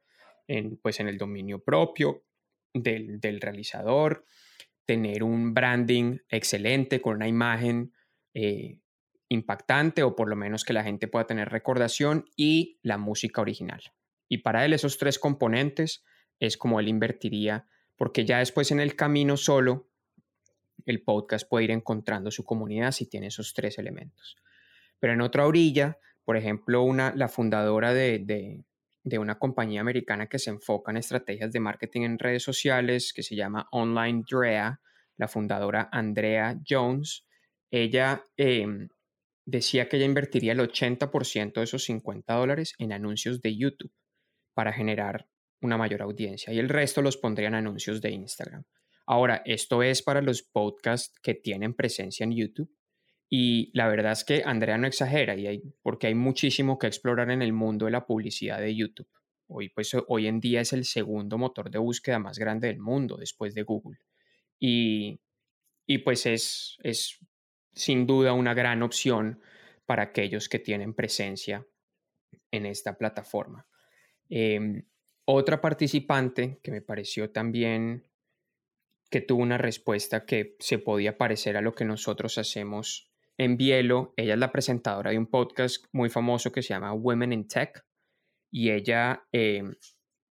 en, 0.48 0.78
pues 0.78 1.00
en 1.00 1.08
el 1.08 1.18
dominio 1.18 1.64
propio 1.64 2.26
del, 2.74 3.42
realizador, 3.42 4.26
tener 4.86 5.24
un 5.24 5.54
branding 5.54 6.18
excelente 6.30 7.02
con 7.02 7.16
una 7.16 7.28
imagen 7.28 7.94
eh, 8.34 8.80
impactante 9.30 10.04
o 10.04 10.16
por 10.16 10.30
lo 10.30 10.36
menos 10.36 10.64
que 10.64 10.74
la 10.74 10.84
gente 10.84 11.08
pueda 11.08 11.28
tener 11.28 11.50
recordación 11.50 12.26
y 12.36 12.80
la 12.82 12.98
música 12.98 13.42
original. 13.42 13.82
Y 14.30 14.40
para 14.40 14.66
él 14.66 14.74
esos 14.74 14.98
tres 14.98 15.20
componentes 15.20 16.04
es 16.40 16.58
como 16.58 16.80
él 16.80 16.88
invertiría, 16.88 17.68
porque 17.96 18.26
ya 18.26 18.40
después 18.40 18.72
en 18.72 18.80
el 18.80 18.96
camino 18.96 19.38
solo 19.38 19.90
el 20.86 21.02
podcast 21.02 21.48
puede 21.48 21.66
ir 21.66 21.72
encontrando 21.72 22.32
su 22.32 22.44
comunidad 22.44 22.92
si 22.92 23.08
tiene 23.08 23.28
esos 23.28 23.54
tres 23.54 23.78
elementos. 23.78 24.38
Pero 25.00 25.14
en 25.14 25.22
otra 25.22 25.46
orilla, 25.46 25.98
por 26.24 26.38
ejemplo, 26.38 26.84
una, 26.84 27.14
la 27.16 27.28
fundadora 27.28 27.94
de, 27.94 28.64
una 29.18 29.40
compañía 29.40 29.82
americana 29.82 30.28
que 30.28 30.40
se 30.40 30.50
enfoca 30.50 30.92
en 30.92 30.98
estrategias 30.98 31.52
de 31.52 31.60
marketing 31.60 32.02
en 32.02 32.20
redes 32.20 32.44
sociales, 32.44 33.14
que 33.14 33.24
se 33.24 33.36
llama 33.36 33.68
Online 33.72 34.24
Drea, 34.30 34.82
la 35.18 35.28
fundadora 35.28 35.90
Andrea 35.92 36.60
Jones, 36.68 37.26
ella 37.72 38.24
em, 38.36 38.90
decía 39.46 39.88
que 39.88 39.98
ella 39.98 40.06
invertiría 40.06 40.52
el 40.52 40.60
80% 40.60 41.54
de 41.54 41.64
esos 41.64 41.84
50 41.86 42.34
dólares 42.34 42.74
en 42.78 42.92
anuncios 42.92 43.42
de 43.42 43.56
YouTube 43.56 43.94
para 44.54 44.74
generar 44.74 45.28
una 45.62 45.78
mayor 45.78 46.02
audiencia 46.02 46.54
y 46.54 46.60
el 46.60 46.70
resto 46.70 47.02
los 47.02 47.18
pondría 47.18 47.48
en 47.48 47.56
anuncios 47.56 48.02
de 48.02 48.12
Instagram. 48.12 48.66
Ahora, 49.08 49.42
esto 49.46 49.82
es 49.82 50.04
para 50.04 50.22
los 50.22 50.44
podcasts 50.44 51.18
que 51.24 51.34
tienen 51.34 51.74
presencia 51.74 52.24
en 52.26 52.36
YouTube. 52.36 52.70
Y 53.30 53.72
la 53.74 53.88
verdad 53.88 54.12
es 54.12 54.24
que 54.24 54.44
Andrea 54.46 54.78
no 54.78 54.88
exagera, 54.88 55.36
y 55.36 55.62
porque 55.82 56.08
hay 56.08 56.16
muchísimo 56.16 56.78
que 56.78 56.88
explorar 56.88 57.32
en 57.32 57.42
el 57.42 57.52
mundo 57.52 57.86
de 57.86 57.92
la 57.92 58.06
publicidad 58.06 58.60
de 58.60 58.76
YouTube. 58.76 59.10
Hoy, 59.48 59.70
pues, 59.70 59.92
hoy 60.08 60.28
en 60.28 60.40
día 60.40 60.62
es 60.62 60.74
el 60.74 60.86
segundo 60.86 61.38
motor 61.38 61.70
de 61.72 61.80
búsqueda 61.80 62.20
más 62.20 62.38
grande 62.38 62.68
del 62.68 62.80
mundo 62.80 63.18
después 63.18 63.54
de 63.54 63.64
Google. 63.64 64.00
Y, 64.60 65.20
y 65.86 66.00
pues 66.00 66.26
es, 66.26 66.78
es 66.84 67.20
sin 67.74 68.06
duda 68.08 68.34
una 68.34 68.54
gran 68.54 68.84
opción 68.84 69.42
para 69.86 70.04
aquellos 70.04 70.50
que 70.50 70.60
tienen 70.60 70.94
presencia 70.94 71.66
en 72.52 72.66
esta 72.66 72.98
plataforma. 72.98 73.68
Em, 74.30 74.84
otra 75.26 75.62
participante 75.62 76.60
que 76.62 76.72
me 76.72 76.82
pareció 76.82 77.32
también 77.32 78.07
que 79.10 79.22
tuvo 79.22 79.42
una 79.42 79.58
respuesta 79.58 80.26
que 80.26 80.56
se 80.60 80.80
podía 80.80 81.18
parecer 81.18 81.58
a 81.58 81.62
lo 81.62 81.74
que 81.74 81.86
nosotros 81.86 82.38
hacemos 82.38 83.10
en 83.38 83.58
Bielo. 83.58 84.14
Ella 84.18 84.34
es 84.34 84.40
la 84.40 84.52
presentadora 84.52 85.12
de 85.12 85.18
un 85.18 85.28
podcast 85.28 85.86
muy 85.92 86.10
famoso 86.10 86.52
que 86.52 86.62
se 86.62 86.70
llama 86.70 86.94
Women 86.94 87.34
in 87.34 87.48
Tech 87.48 87.86
y 88.52 88.72
ella 88.72 89.24
em, 89.32 89.76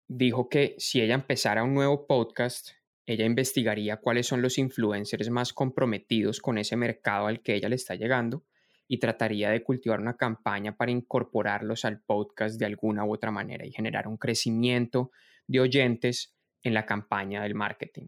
dijo 0.07 0.49
que 0.49 0.75
si 0.77 1.01
ella 1.01 1.15
empezara 1.15 1.63
un 1.63 1.73
nuevo 1.73 2.05
podcast, 2.07 2.71
ella 3.05 3.25
investigaría 3.25 3.97
cuáles 3.97 4.27
son 4.27 4.41
los 4.41 4.57
influencers 4.57 5.29
más 5.29 5.53
comprometidos 5.53 6.39
con 6.39 6.57
ese 6.57 6.75
mercado 6.75 7.27
al 7.27 7.41
que 7.41 7.55
ella 7.55 7.69
le 7.69 7.75
está 7.75 7.95
llegando 7.95 8.45
y 8.87 8.99
trataría 8.99 9.49
de 9.49 9.63
cultivar 9.63 9.99
una 9.99 10.17
campaña 10.17 10.75
para 10.75 10.91
incorporarlos 10.91 11.85
al 11.85 12.01
podcast 12.01 12.59
de 12.59 12.65
alguna 12.65 13.05
u 13.05 13.13
otra 13.13 13.31
manera 13.31 13.65
y 13.65 13.71
generar 13.71 14.07
un 14.07 14.17
crecimiento 14.17 15.11
de 15.47 15.61
oyentes 15.61 16.35
en 16.61 16.73
la 16.73 16.85
campaña 16.85 17.41
del 17.43 17.55
marketing. 17.55 18.07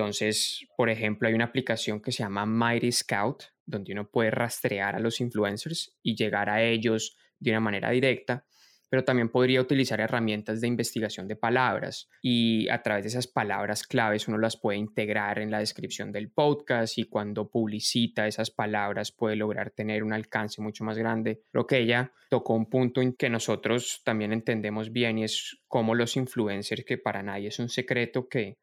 Entonces, 0.00 0.66
por 0.78 0.88
ejemplo, 0.88 1.28
hay 1.28 1.34
una 1.34 1.44
aplicación 1.44 2.00
que 2.00 2.10
se 2.10 2.22
llama 2.22 2.46
Mighty 2.46 2.90
Scout, 2.90 3.44
donde 3.66 3.92
uno 3.92 4.08
puede 4.08 4.30
rastrear 4.30 4.96
a 4.96 4.98
los 4.98 5.20
influencers 5.20 5.94
y 6.02 6.16
llegar 6.16 6.48
a 6.48 6.62
ellos 6.62 7.18
de 7.38 7.50
una 7.50 7.60
manera 7.60 7.90
directa 7.90 8.46
pero 8.90 9.04
también 9.04 9.28
podría 9.28 9.60
utilizar 9.60 10.00
herramientas 10.00 10.60
de 10.60 10.66
investigación 10.66 11.28
de 11.28 11.36
palabras 11.36 12.10
y 12.20 12.68
a 12.68 12.82
través 12.82 13.04
de 13.04 13.10
esas 13.10 13.28
palabras 13.28 13.84
claves 13.84 14.26
uno 14.26 14.36
las 14.36 14.56
puede 14.56 14.78
integrar 14.78 15.38
en 15.38 15.52
la 15.52 15.60
descripción 15.60 16.10
del 16.10 16.28
podcast 16.28 16.98
y 16.98 17.04
cuando 17.04 17.48
publicita 17.48 18.26
esas 18.26 18.50
palabras 18.50 19.12
puede 19.12 19.36
lograr 19.36 19.70
tener 19.70 20.02
un 20.02 20.12
alcance 20.12 20.60
mucho 20.60 20.82
más 20.82 20.98
grande. 20.98 21.44
Lo 21.52 21.68
que 21.68 21.78
ella 21.78 22.12
tocó 22.30 22.54
un 22.54 22.68
punto 22.68 23.00
en 23.00 23.12
que 23.12 23.30
nosotros 23.30 24.02
también 24.04 24.32
entendemos 24.32 24.90
bien 24.90 25.18
y 25.18 25.24
es 25.24 25.56
cómo 25.68 25.94
los 25.94 26.16
influencers, 26.16 26.84
que 26.84 26.98
para 26.98 27.22
nadie 27.22 27.46
es 27.48 27.60
un 27.60 27.68
secreto 27.68 28.28
que 28.28 28.58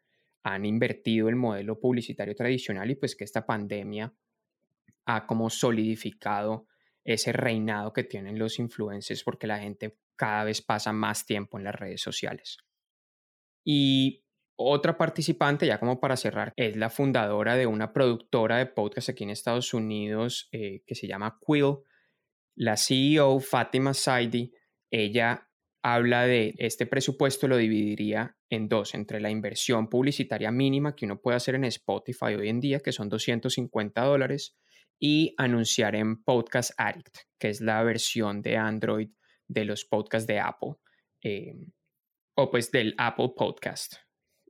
han 0.53 0.65
invertido 0.65 1.29
el 1.29 1.35
modelo 1.35 1.79
publicitario 1.79 2.35
tradicional 2.35 2.89
y 2.89 2.95
pues 2.95 3.15
que 3.15 3.23
esta 3.23 3.45
pandemia 3.45 4.13
ha 5.05 5.27
como 5.27 5.49
solidificado 5.49 6.67
ese 7.03 7.31
reinado 7.31 7.93
que 7.93 8.03
tienen 8.03 8.39
los 8.39 8.59
influencers 8.59 9.23
porque 9.23 9.47
la 9.47 9.59
gente 9.59 9.97
cada 10.15 10.43
vez 10.43 10.61
pasa 10.61 10.91
más 10.93 11.25
tiempo 11.25 11.57
en 11.57 11.63
las 11.63 11.75
redes 11.75 12.01
sociales. 12.01 12.57
Y 13.63 14.23
otra 14.55 14.97
participante, 14.97 15.67
ya 15.67 15.79
como 15.79 15.99
para 15.99 16.17
cerrar, 16.17 16.53
es 16.55 16.75
la 16.75 16.89
fundadora 16.89 17.55
de 17.55 17.67
una 17.67 17.93
productora 17.93 18.57
de 18.57 18.65
podcast 18.65 19.09
aquí 19.09 19.23
en 19.23 19.29
Estados 19.29 19.73
Unidos 19.73 20.49
eh, 20.51 20.83
que 20.85 20.95
se 20.95 21.07
llama 21.07 21.39
Quill. 21.45 21.77
La 22.55 22.75
CEO, 22.75 23.39
Fatima 23.39 23.93
Saidi, 23.93 24.51
ella 24.89 25.46
habla 25.93 26.25
de 26.25 26.53
este 26.57 26.85
presupuesto 26.85 27.47
lo 27.47 27.55
dividiría 27.55 28.35
en 28.49 28.67
dos, 28.67 28.93
entre 28.93 29.21
la 29.21 29.29
inversión 29.29 29.87
publicitaria 29.87 30.51
mínima 30.51 30.97
que 30.97 31.05
uno 31.05 31.21
puede 31.21 31.37
hacer 31.37 31.55
en 31.55 31.63
Spotify 31.63 32.35
hoy 32.37 32.49
en 32.49 32.59
día, 32.59 32.81
que 32.81 32.91
son 32.91 33.07
250 33.07 34.03
dólares, 34.03 34.57
y 34.99 35.33
anunciar 35.37 35.95
en 35.95 36.21
Podcast 36.23 36.71
Addict, 36.77 37.19
que 37.39 37.47
es 37.47 37.61
la 37.61 37.81
versión 37.83 38.41
de 38.41 38.57
Android 38.57 39.11
de 39.47 39.63
los 39.63 39.85
podcasts 39.85 40.27
de 40.27 40.41
Apple 40.41 40.73
eh, 41.23 41.55
o 42.35 42.51
pues 42.51 42.69
del 42.69 42.93
Apple 42.97 43.29
Podcast. 43.37 43.93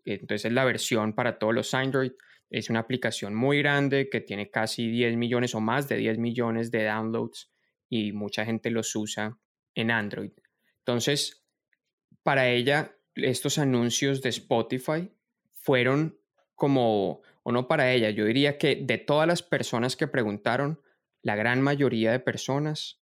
Entonces 0.06 0.52
la 0.52 0.66
versión 0.66 1.14
para 1.14 1.38
todos 1.38 1.54
los 1.54 1.72
Android 1.76 2.14
es 2.50 2.72
una 2.72 2.80
aplicación 2.80 3.36
muy 3.36 3.60
grande 3.60 4.10
que 4.10 4.22
tiene 4.22 4.50
casi 4.50 4.90
10 4.90 5.16
millones 5.18 5.54
o 5.54 5.60
más 5.60 5.88
de 5.88 5.98
10 5.98 6.18
millones 6.18 6.72
de 6.72 6.86
downloads 6.86 7.52
y 7.90 8.12
mucha 8.12 8.44
gente 8.44 8.72
los 8.72 8.96
usa 8.96 9.38
en 9.76 9.92
Android. 9.92 10.32
Entonces, 10.88 11.46
para 12.24 12.48
ella, 12.48 12.96
estos 13.16 13.58
anuncios 13.58 14.22
de 14.22 14.30
Spotify 14.30 15.12
fueron 15.52 16.18
como, 16.56 17.22
o 17.44 17.52
no 17.52 17.68
para 17.68 17.92
ella, 17.92 18.10
yo 18.10 18.24
diría 18.24 18.58
que 18.58 18.78
de 18.78 18.98
todas 18.98 19.28
las 19.28 19.44
personas 19.44 19.98
que 19.98 20.08
preguntaron, 20.08 20.82
la 21.22 21.36
gran 21.36 21.62
mayoría 21.62 22.14
de 22.14 22.22
personas 22.22 23.02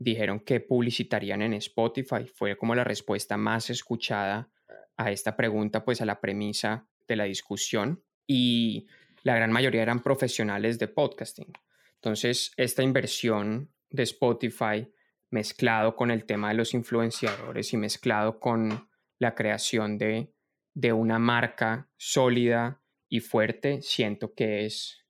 dijeron 0.00 0.40
que 0.40 0.58
publicitarían 0.58 1.42
en 1.42 1.54
Spotify. 1.54 2.26
Fue 2.34 2.56
como 2.56 2.74
la 2.74 2.82
respuesta 2.82 3.36
más 3.36 3.70
escuchada 3.70 4.50
a 4.96 5.12
esta 5.12 5.36
pregunta, 5.36 5.84
pues 5.84 6.00
a 6.00 6.06
la 6.06 6.20
premisa 6.20 6.88
de 7.06 7.14
la 7.14 7.24
discusión. 7.24 8.02
Y 8.26 8.88
la 9.22 9.36
gran 9.36 9.52
mayoría 9.52 9.82
eran 9.82 10.02
profesionales 10.02 10.80
de 10.80 10.88
podcasting. 10.88 11.52
Entonces, 11.94 12.50
esta 12.56 12.82
inversión 12.82 13.70
de 13.90 14.02
Spotify 14.02 14.88
mezclado 15.30 15.96
con 15.96 16.10
el 16.10 16.24
tema 16.24 16.48
de 16.48 16.54
los 16.54 16.74
influenciadores 16.74 17.72
y 17.72 17.76
mezclado 17.76 18.40
con 18.40 18.88
la 19.18 19.34
creación 19.34 19.98
de, 19.98 20.32
de 20.74 20.92
una 20.92 21.18
marca 21.18 21.88
sólida 21.96 22.82
y 23.08 23.20
fuerte, 23.20 23.82
siento 23.82 24.34
que 24.34 24.64
es 24.64 25.04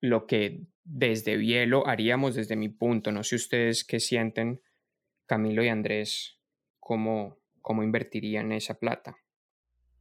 lo 0.00 0.26
que 0.26 0.66
desde 0.84 1.36
Bielo 1.36 1.86
haríamos 1.86 2.34
desde 2.34 2.56
mi 2.56 2.68
punto. 2.68 3.12
No 3.12 3.22
sé 3.22 3.36
ustedes 3.36 3.84
qué 3.84 4.00
sienten, 4.00 4.62
Camilo 5.26 5.62
y 5.62 5.68
Andrés, 5.68 6.40
cómo, 6.78 7.38
cómo 7.60 7.82
invertirían 7.82 8.52
esa 8.52 8.78
plata. 8.78 9.16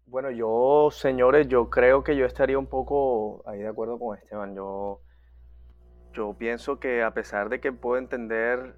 Bueno, 0.05 0.29
yo, 0.29 0.89
señores, 0.91 1.47
yo 1.47 1.69
creo 1.69 2.03
que 2.03 2.15
yo 2.15 2.25
estaría 2.25 2.59
un 2.59 2.67
poco 2.67 3.43
ahí 3.47 3.59
de 3.59 3.67
acuerdo 3.67 3.97
con 3.97 4.17
Esteban. 4.17 4.55
Yo, 4.55 5.01
yo 6.13 6.35
pienso 6.37 6.79
que 6.79 7.01
a 7.01 7.13
pesar 7.13 7.49
de 7.49 7.59
que 7.59 7.71
puedo 7.71 7.97
entender 7.97 8.75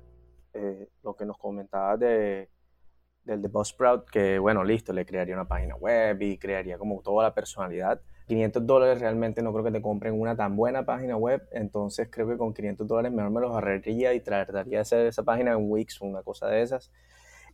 eh, 0.57 0.89
lo 1.03 1.15
que 1.15 1.25
nos 1.25 1.37
comentaba 1.37 1.97
de, 1.97 2.49
del 3.23 3.41
de 3.41 3.47
Buzzsprout, 3.47 4.09
que 4.09 4.39
bueno, 4.39 4.63
listo, 4.63 4.93
le 4.93 5.05
crearía 5.05 5.35
una 5.35 5.47
página 5.47 5.75
web 5.75 6.21
y 6.21 6.37
crearía 6.37 6.77
como 6.77 7.01
toda 7.01 7.23
la 7.23 7.33
personalidad 7.33 8.01
500 8.27 8.67
dólares 8.67 8.99
realmente 8.99 9.41
no 9.41 9.53
creo 9.53 9.63
que 9.63 9.71
te 9.71 9.81
compren 9.81 10.19
una 10.19 10.35
tan 10.35 10.55
buena 10.55 10.85
página 10.85 11.15
web, 11.15 11.47
entonces 11.51 12.09
creo 12.11 12.27
que 12.27 12.37
con 12.37 12.53
500 12.53 12.85
dólares 12.85 13.11
mejor 13.11 13.31
me 13.31 13.41
los 13.41 13.51
ahorraría 13.51 14.13
y 14.13 14.19
trataría 14.19 14.77
de 14.77 14.81
hacer 14.81 15.07
esa 15.07 15.23
página 15.23 15.53
en 15.53 15.71
Wix 15.71 16.01
o 16.01 16.05
una 16.05 16.21
cosa 16.23 16.47
de 16.47 16.61
esas. 16.61 16.91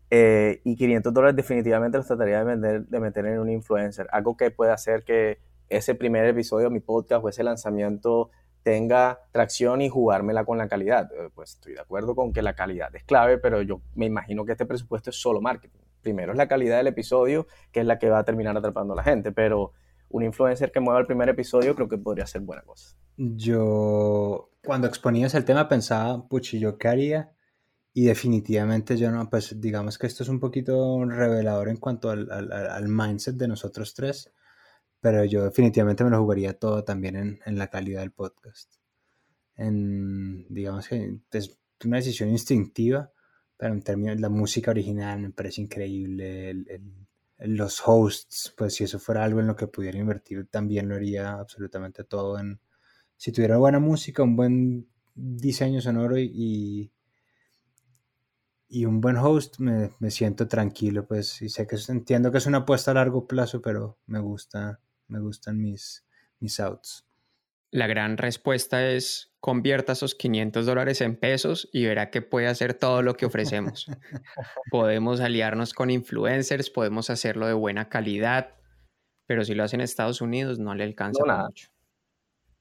Eh, 0.09 0.61
y 0.63 0.75
500 0.75 1.13
dólares 1.13 1.35
definitivamente 1.35 1.97
los 1.97 2.07
trataría 2.07 2.39
de, 2.39 2.45
vender, 2.45 2.85
de 2.87 2.99
meter 2.99 3.25
en 3.27 3.39
un 3.39 3.49
influencer, 3.49 4.07
algo 4.11 4.35
que 4.35 4.49
pueda 4.49 4.73
hacer 4.73 5.03
que 5.03 5.39
ese 5.69 5.95
primer 5.95 6.25
episodio 6.25 6.69
de 6.69 6.73
mi 6.73 6.79
podcast 6.79 7.23
o 7.23 7.29
ese 7.29 7.43
lanzamiento 7.43 8.31
tenga 8.63 9.19
tracción 9.31 9.81
y 9.81 9.89
jugármela 9.89 10.45
con 10.45 10.57
la 10.57 10.67
calidad. 10.67 11.11
Eh, 11.13 11.29
pues 11.33 11.51
estoy 11.51 11.73
de 11.73 11.81
acuerdo 11.81 12.15
con 12.15 12.33
que 12.33 12.41
la 12.41 12.55
calidad 12.55 12.95
es 12.95 13.03
clave, 13.03 13.37
pero 13.37 13.61
yo 13.61 13.81
me 13.95 14.05
imagino 14.05 14.45
que 14.45 14.53
este 14.53 14.65
presupuesto 14.65 15.09
es 15.09 15.21
solo 15.21 15.41
marketing. 15.41 15.79
Primero 16.01 16.31
es 16.31 16.37
la 16.37 16.47
calidad 16.47 16.77
del 16.77 16.87
episodio, 16.87 17.47
que 17.71 17.81
es 17.81 17.85
la 17.85 17.99
que 17.99 18.09
va 18.09 18.19
a 18.19 18.23
terminar 18.25 18.57
atrapando 18.57 18.93
a 18.93 18.95
la 18.97 19.03
gente, 19.03 19.31
pero 19.31 19.73
un 20.09 20.23
influencer 20.23 20.71
que 20.71 20.79
mueva 20.79 20.99
el 20.99 21.05
primer 21.05 21.29
episodio, 21.29 21.75
creo 21.75 21.89
que 21.89 21.97
podría 21.97 22.25
ser 22.25 22.41
buena 22.41 22.61
cosa. 22.61 22.95
Yo, 23.17 24.51
cuando 24.63 24.87
exponías 24.87 25.33
el 25.33 25.45
tema, 25.45 25.67
pensaba, 25.67 26.27
puchi, 26.27 26.59
¿yo 26.59 26.77
qué 26.77 26.87
haría? 26.87 27.31
Y 27.93 28.05
definitivamente 28.05 28.97
yo 28.97 29.11
no, 29.11 29.29
pues 29.29 29.59
digamos 29.61 29.97
que 29.97 30.07
esto 30.07 30.23
es 30.23 30.29
un 30.29 30.39
poquito 30.39 31.03
revelador 31.05 31.69
en 31.69 31.77
cuanto 31.77 32.09
al, 32.09 32.31
al, 32.31 32.87
mindset 32.87 33.35
de 33.35 33.47
nosotros 33.47 33.93
tres, 33.93 34.31
pero 35.03 35.25
yo 35.25 35.43
definitivamente 35.43 36.05
me 36.05 36.09
lo 36.11 36.21
jugaría 36.21 36.57
todo 36.57 36.85
también 36.85 37.17
en, 37.17 37.39
en 37.45 37.57
la 37.57 37.67
calidad 37.67 37.99
del 37.99 38.13
podcast. 38.13 38.75
En, 39.57 40.47
digamos 40.47 40.87
que 40.87 41.17
es 41.33 41.57
una 41.83 41.97
decisión 41.97 42.29
instintiva, 42.29 43.11
pero 43.57 43.73
en 43.73 43.81
términos 43.81 44.15
de 44.15 44.21
la 44.21 44.29
música 44.29 44.71
original 44.71 45.19
me 45.19 45.31
parece 45.31 45.59
increíble, 45.59 46.51
el, 46.51 46.81
los 47.39 47.83
hosts, 47.85 48.53
pues 48.57 48.75
si 48.75 48.85
eso 48.85 48.97
fuera 48.97 49.25
algo 49.25 49.41
en 49.41 49.47
lo 49.47 49.57
que 49.57 49.67
pudiera 49.67 49.99
invertir, 49.99 50.47
también 50.47 50.87
lo 50.87 50.95
haría 50.95 51.33
absolutamente 51.33 52.05
todo 52.05 52.39
en... 52.39 52.61
Si 53.17 53.33
tuviera 53.33 53.57
buena 53.57 53.79
música, 53.79 54.23
un 54.23 54.37
buen 54.37 54.87
diseño 55.13 55.81
sonoro 55.81 56.17
y, 56.17 56.93
y 58.69 58.85
un 58.85 59.01
buen 59.01 59.17
host, 59.17 59.59
me, 59.59 59.91
siento 60.09 60.47
tranquilo, 60.47 61.05
pues, 61.05 61.41
y 61.41 61.49
sé 61.49 61.67
que 61.67 61.75
entiendo 61.89 62.31
que 62.31 62.37
es 62.37 62.45
una 62.45 62.59
apuesta 62.59 62.91
a 62.91 62.93
largo 62.93 63.27
plazo, 63.27 63.61
pero 63.61 63.99
me 64.07 64.19
gusta, 64.19 64.79
me 65.13 65.19
gustan 65.19 65.61
mis, 65.61 66.03
mis 66.39 66.59
outs. 66.59 67.05
La 67.69 67.87
gran 67.87 68.17
respuesta 68.17 68.89
es 68.89 69.31
convierta 69.39 69.93
esos 69.93 70.15
500 70.15 70.65
dólares 70.65 71.01
en 71.01 71.15
pesos 71.15 71.69
y 71.71 71.85
verá 71.85 72.09
que 72.09 72.21
puede 72.21 72.47
hacer 72.47 72.73
todo 72.73 73.01
lo 73.01 73.15
que 73.15 73.25
ofrecemos. 73.25 73.87
podemos 74.71 75.21
aliarnos 75.21 75.73
con 75.73 75.89
influencers, 75.89 76.69
podemos 76.69 77.09
hacerlo 77.09 77.47
de 77.47 77.53
buena 77.53 77.89
calidad, 77.89 78.55
pero 79.27 79.43
si 79.43 79.53
lo 79.53 79.63
hace 79.63 79.75
en 79.75 79.81
Estados 79.81 80.21
Unidos 80.21 80.59
no 80.59 80.73
le 80.75 80.83
alcanza 80.83 81.23
nada. 81.25 81.45
mucho. 81.45 81.69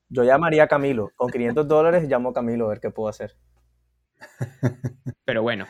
Yo 0.09 0.25
llamaría 0.25 0.64
a 0.64 0.68
Camilo. 0.68 1.11
Con 1.16 1.30
500 1.30 1.66
dólares 1.66 2.09
llamo 2.09 2.30
a 2.30 2.35
Camilo 2.35 2.66
a 2.66 2.71
ver 2.71 2.80
qué 2.80 2.90
puedo 2.90 3.09
hacer. 3.09 3.35
Pero 5.25 5.42
bueno, 5.42 5.66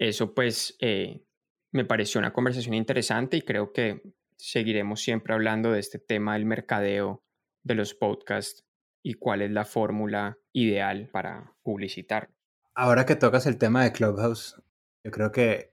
eso 0.00 0.34
pues 0.34 0.76
eh, 0.80 1.24
me 1.70 1.84
pareció 1.84 2.18
una 2.18 2.32
conversación 2.32 2.74
interesante 2.74 3.36
y 3.36 3.42
creo 3.42 3.72
que 3.72 4.02
seguiremos 4.38 5.02
siempre 5.02 5.34
hablando 5.34 5.72
de 5.72 5.80
este 5.80 5.98
tema 5.98 6.34
del 6.34 6.46
mercadeo 6.46 7.22
de 7.62 7.74
los 7.74 7.94
podcasts 7.94 8.64
y 9.02 9.14
cuál 9.14 9.42
es 9.42 9.50
la 9.50 9.64
fórmula 9.64 10.38
ideal 10.52 11.08
para 11.12 11.52
publicitar. 11.62 12.30
Ahora 12.74 13.04
que 13.04 13.16
tocas 13.16 13.46
el 13.46 13.58
tema 13.58 13.82
de 13.82 13.92
Clubhouse, 13.92 14.62
yo 15.04 15.10
creo 15.10 15.32
que 15.32 15.72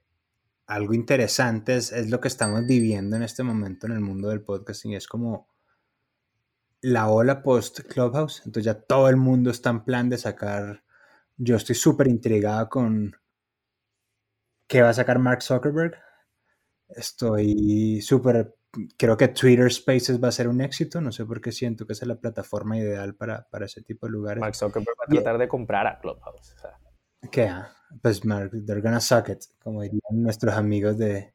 algo 0.68 0.94
interesante 0.94 1.76
es, 1.76 2.10
lo 2.10 2.20
que 2.20 2.28
estamos 2.28 2.66
viviendo 2.66 3.16
en 3.16 3.24
este 3.24 3.44
momento 3.44 3.86
en 3.86 3.94
el 3.94 4.00
mundo 4.00 4.30
del 4.30 4.42
podcasting. 4.42 4.94
Es 4.94 5.08
como 5.08 5.48
la 6.82 7.08
ola 7.08 7.44
post 7.44 7.82
Clubhouse. 7.82 8.42
Entonces 8.46 8.66
ya 8.66 8.82
todo 8.82 9.10
el 9.10 9.18
mundo 9.18 9.52
está 9.52 9.70
en 9.70 9.84
plan 9.84 10.10
de 10.10 10.18
sacar. 10.18 10.84
Yo 11.38 11.56
estoy 11.56 11.76
súper 11.76 12.08
intrigado 12.08 12.70
con 12.70 13.16
qué 14.68 14.82
va 14.82 14.90
a 14.90 14.94
sacar 14.94 15.20
Mark 15.20 15.44
Zuckerberg. 15.44 15.96
Estoy 16.90 18.02
súper. 18.02 18.56
Creo 18.98 19.16
que 19.16 19.30
Twitter 19.30 19.72
Spaces 19.72 20.22
va 20.22 20.28
a 20.28 20.32
ser 20.34 20.48
un 20.48 20.62
éxito. 20.62 21.02
No 21.02 21.12
sé 21.12 21.26
por 21.26 21.42
qué 21.42 21.52
siento 21.52 21.86
que 21.86 21.94
esa 21.94 22.06
es 22.06 22.10
la 22.10 22.20
plataforma 22.20 22.78
ideal 22.78 23.16
para, 23.16 23.48
para 23.50 23.66
ese 23.66 23.82
tipo 23.82 24.06
de 24.06 24.12
lugares. 24.12 24.42
Mark 24.42 24.56
Zuckerberg 24.56 24.98
va 25.00 25.06
a 25.06 25.14
tratar 25.14 25.38
de 25.38 25.48
comprar 25.48 25.88
a 25.88 26.00
Clubhouse. 26.00 26.54
O 26.56 26.60
sea. 26.60 26.80
¿Qué? 27.32 27.52
Pues 28.02 28.26
Mark, 28.26 28.52
they're 28.66 28.82
gonna 28.82 29.00
suck 29.00 29.30
it, 29.30 29.44
como 29.64 29.82
dirían 29.82 30.02
nuestros 30.12 30.54
amigos 30.56 30.98
de, 30.98 31.34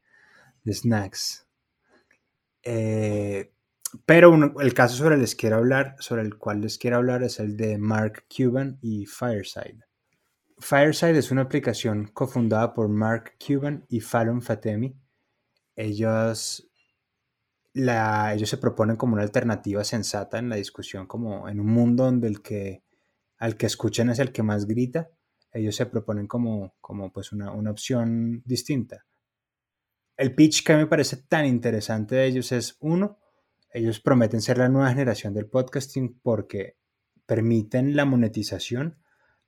de 0.63 0.75
Snacks. 0.75 1.47
Eh, 2.63 3.53
pero 4.07 4.35
el 4.61 4.75
caso 4.75 4.97
sobre 4.97 5.17
el, 5.17 5.23
les 5.23 5.35
quiero 5.35 5.57
hablar, 5.57 5.97
sobre 5.99 6.23
el 6.23 6.37
cual 6.37 6.61
les 6.61 6.79
quiero 6.79 6.97
hablar 6.97 7.23
es 7.23 7.41
el 7.41 7.57
de 7.57 7.79
Mark 7.79 8.25
Cuban 8.35 8.79
y 8.83 9.07
Fireside. 9.07 9.85
Fireside 10.59 11.19
es 11.19 11.31
una 11.31 11.43
aplicación 11.43 12.09
cofundada 12.13 12.75
por 12.75 12.89
Mark 12.89 13.33
Cuban 13.45 13.85
y 13.89 14.01
Fallon 14.01 14.43
Fatemi. 14.43 14.95
Ellos, 15.77 16.71
la, 17.73 18.35
ellos 18.35 18.49
se 18.49 18.59
proponen 18.59 18.97
como 18.97 19.15
una 19.15 19.23
alternativa 19.23 19.85
sensata 19.85 20.39
en 20.39 20.49
la 20.49 20.57
discusión, 20.57 21.07
como 21.07 21.49
en 21.49 21.61
un 21.61 21.67
mundo 21.67 22.05
donde 22.05 22.29
el 22.29 22.43
que 22.43 22.83
al 23.39 23.57
que 23.57 23.67
escuchen 23.67 24.11
es 24.11 24.19
el 24.19 24.33
que 24.33 24.43
más 24.43 24.67
grita 24.67 25.11
ellos 25.53 25.75
se 25.75 25.87
proponen 25.87 26.27
como, 26.27 26.75
como 26.81 27.13
pues 27.13 27.33
una, 27.33 27.51
una 27.53 27.71
opción 27.71 28.43
distinta. 28.45 29.07
El 30.17 30.35
pitch 30.35 30.65
que 30.65 30.77
me 30.77 30.87
parece 30.87 31.17
tan 31.17 31.47
interesante 31.47 32.15
de 32.15 32.27
ellos 32.27 32.53
es, 32.53 32.77
uno, 32.81 33.19
ellos 33.73 34.01
prometen 34.01 34.43
ser 34.43 34.59
la 34.59 34.69
nueva 34.69 34.91
generación 34.91 35.35
del 35.35 35.49
podcasting 35.49 36.21
porque 36.23 36.77
permiten 37.27 37.97
la 37.97 38.05
monetización. 38.05 38.99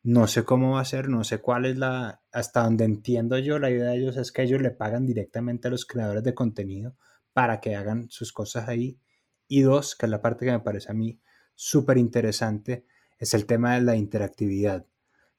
No 0.05 0.27
sé 0.27 0.45
cómo 0.45 0.73
va 0.73 0.81
a 0.81 0.85
ser, 0.85 1.09
no 1.09 1.23
sé 1.23 1.39
cuál 1.39 1.65
es 1.65 1.79
la, 1.79 2.23
hasta 2.33 2.65
donde 2.65 2.85
entiendo 2.85 3.39
yo, 3.39 3.61
la 3.61 3.71
idea 3.71 3.91
de 3.91 3.99
ellos 3.99 4.17
es 4.17 4.33
que 4.33 4.43
ellos 4.43 4.61
le 4.61 4.73
pagan 4.73 5.07
directamente 5.07 5.69
a 5.69 5.71
los 5.71 5.87
creadores 5.87 6.25
de 6.25 6.35
contenido 6.35 6.97
para 7.33 7.61
que 7.61 7.77
hagan 7.77 8.11
sus 8.11 8.33
cosas 8.33 8.69
ahí. 8.69 8.99
Y 9.47 9.63
dos, 9.63 9.95
que 9.95 10.07
es 10.07 10.11
la 10.11 10.21
parte 10.21 10.45
que 10.45 10.53
me 10.53 10.61
parece 10.61 10.91
a 10.91 10.95
mí 10.95 11.21
súper 11.55 11.99
interesante, 11.99 12.85
es 13.19 13.35
el 13.35 13.47
tema 13.47 13.75
de 13.75 13.83
la 13.83 13.95
interactividad. 13.95 14.87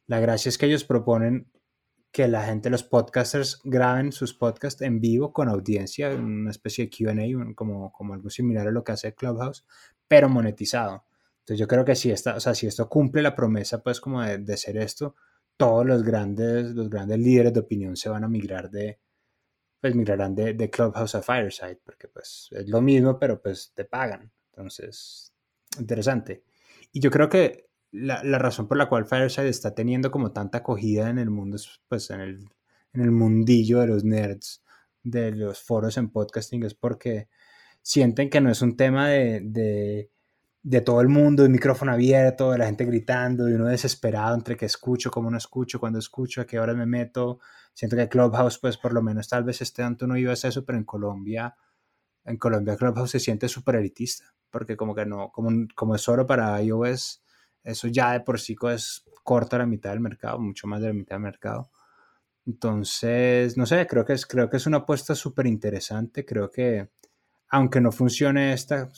La 0.08 0.20
gracia 0.22 0.50
es 0.50 0.58
que 0.58 0.68
ellos 0.68 0.86
proponen 0.86 1.52
que 2.14 2.28
la 2.28 2.46
gente, 2.46 2.70
los 2.70 2.84
podcasters, 2.84 3.60
graben 3.64 4.12
sus 4.12 4.34
podcasts 4.34 4.82
en 4.82 5.02
vivo 5.02 5.34
con 5.34 5.50
audiencia, 5.50 6.12
una 6.12 6.52
especie 6.52 6.86
de 6.86 6.92
QA, 6.92 7.56
como, 7.56 7.92
como 7.92 8.14
algo 8.14 8.30
similar 8.30 8.68
a 8.68 8.72
lo 8.72 8.84
que 8.84 8.92
hace 8.92 9.16
Clubhouse, 9.16 9.66
pero 10.08 10.30
monetizado. 10.30 11.06
Entonces 11.44 11.60
yo 11.60 11.68
creo 11.68 11.84
que 11.84 11.96
si, 11.96 12.10
esta, 12.10 12.36
o 12.38 12.40
sea, 12.40 12.56
si 12.56 12.68
esto 12.68 12.88
cumple 12.88 13.22
la 13.22 13.36
promesa, 13.36 13.84
pues 13.84 14.00
como 14.00 14.22
de, 14.22 14.38
de, 14.38 14.56
ser 14.56 14.78
esto, 14.78 15.16
todos 15.58 15.86
los 15.86 16.02
grandes, 16.04 16.74
los 16.74 16.90
grandes 16.90 17.20
líderes 17.20 17.54
de 17.54 17.60
opinión 17.60 17.98
se 17.98 18.08
van 18.08 18.24
a 18.24 18.30
migrar 18.30 18.72
de, 18.72 19.00
pues 19.82 19.94
migrarán 19.94 20.34
de, 20.36 20.54
de 20.54 20.70
Clubhouse 20.70 21.16
a 21.16 21.22
Fireside, 21.22 21.82
porque 21.84 22.08
pues 22.08 22.48
es 22.52 22.70
lo 22.70 22.82
mismo, 22.82 23.20
pero 23.20 23.42
pues 23.42 23.74
te 23.76 23.84
pagan. 23.84 24.32
Entonces, 24.52 25.34
interesante. 25.78 26.46
Y 26.94 27.02
yo 27.02 27.12
creo 27.12 27.28
que 27.28 27.68
la, 27.92 28.24
la, 28.24 28.40
razón 28.40 28.70
por 28.70 28.78
la 28.78 28.88
cual 28.88 29.06
Fireside 29.06 29.50
está 29.50 29.76
teniendo 29.76 30.10
como 30.12 30.32
tanta 30.32 30.60
acogida 30.60 31.10
en 31.10 31.20
el 31.20 31.30
mundo, 31.30 31.58
pues 31.90 32.10
en 32.12 32.22
el, 32.22 32.50
en 32.94 33.02
el 33.02 33.12
mundillo 33.12 33.80
de 33.80 33.88
los 33.88 34.06
nerds, 34.06 34.64
de 35.04 35.32
los 35.32 35.62
foros 35.62 35.98
en 35.98 36.10
podcasting, 36.10 36.64
es 36.64 36.76
porque 36.76 37.28
sienten 37.82 38.30
que 38.30 38.40
no 38.40 38.50
es 38.50 38.62
un 38.62 38.78
tema 38.78 39.10
de, 39.10 39.42
de, 39.44 40.13
de 40.64 40.80
todo 40.82 41.02
el 41.02 41.10
mundo, 41.10 41.44
de 41.44 41.50
micrófono 41.50 41.92
abierto, 41.92 42.52
de 42.52 42.58
la 42.58 42.66
gente 42.66 42.86
gritando, 42.86 43.46
de 43.46 43.56
uno 43.56 43.68
desesperado 43.68 44.34
entre 44.34 44.56
que 44.56 44.66
escucho, 44.66 45.12
cómo 45.12 45.30
no 45.30 45.38
escucho, 45.38 45.80
cuando 45.80 46.00
escucho, 46.00 46.42
a 46.42 46.46
qué 46.46 46.60
hora 46.60 46.74
me 46.74 46.86
meto. 46.86 47.40
Siento 47.74 47.98
que 47.98 48.08
Clubhouse, 48.08 48.60
pues 48.60 48.78
por 48.78 48.94
lo 48.94 49.02
menos 49.02 49.28
tal 49.28 49.44
vez 49.44 49.62
este 49.62 49.84
tanto 49.84 50.08
no 50.08 50.18
iba 50.18 50.32
a 50.32 50.34
eso, 50.36 50.66
pero 50.66 50.78
en 50.78 50.86
Colombia, 50.86 51.56
en 52.24 52.38
Colombia 52.38 52.78
Clubhouse 52.78 53.12
se 53.12 53.20
siente 53.20 53.50
súper 53.50 53.76
elitista, 53.76 54.34
porque 54.50 54.78
como 54.78 54.96
que 54.96 55.06
no, 55.06 55.32
como, 55.32 55.50
como 55.76 55.96
es 55.96 56.02
solo 56.02 56.26
para 56.26 56.62
iOS, 56.62 57.24
eso 57.64 57.88
ya 57.90 58.14
de 58.14 58.22
por 58.22 58.40
sí 58.40 58.56
es 58.72 59.04
corta 59.24 59.58
la 59.58 59.66
mitad 59.66 59.92
del 59.92 60.00
mercado, 60.00 60.40
mucho 60.40 60.68
más 60.68 60.82
de 60.82 60.88
la 60.88 60.94
mitad 60.94 61.16
del 61.16 61.24
mercado. 61.24 61.72
Entonces, 62.46 63.58
no 63.58 63.66
sé, 63.66 63.88
creo 63.88 64.06
que 64.06 64.14
es, 64.14 64.26
creo 64.26 64.50
que 64.50 64.58
es 64.58 64.66
una 64.68 64.78
apuesta 64.78 65.16
súper 65.16 65.48
interesante. 65.48 66.26
Creo 66.26 66.52
que, 66.52 66.90
aunque 67.50 67.80
no 67.80 67.92
funcione 67.92 68.54
esta, 68.54 68.90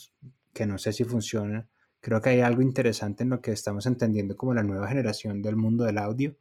que 0.56 0.66
no 0.66 0.78
sé 0.78 0.94
si 0.94 1.04
funciona, 1.04 1.68
creo 2.00 2.22
que 2.22 2.30
hay 2.30 2.40
algo 2.40 2.62
interesante 2.62 3.24
en 3.24 3.30
lo 3.30 3.42
que 3.42 3.52
estamos 3.52 3.84
entendiendo 3.84 4.36
como 4.36 4.54
la 4.54 4.62
nueva 4.62 4.88
generación 4.88 5.42
del 5.42 5.56
mundo 5.56 5.84
del 5.84 5.98
audio. 5.98 6.34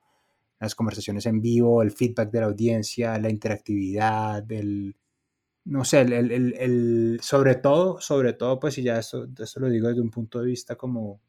Las 0.58 0.73
conversaciones 0.73 1.25
en 1.25 1.41
vivo, 1.41 1.82
el 1.82 1.91
feedback 1.91 2.32
de 2.32 2.39
la 2.39 2.45
audiencia, 2.45 3.19
la 3.19 3.30
interactividad, 3.30 4.49
el, 4.49 4.95
no 5.65 5.84
sé, 5.84 6.01
el, 6.01 6.13
el, 6.13 6.32
el, 6.54 7.19
sobre 7.21 7.56
todo, 7.56 7.99
sobre 7.99 8.32
todo, 8.32 8.58
pues, 8.58 8.78
y 8.78 8.84
ya 8.84 8.99
eso, 8.99 9.28
eso 9.38 9.60
lo 9.60 9.67
digo 9.69 9.89
desde 9.89 10.01
un 10.01 10.12
punto 10.12 10.39
de 10.39 10.45
vista 10.45 10.78
como 10.78 11.19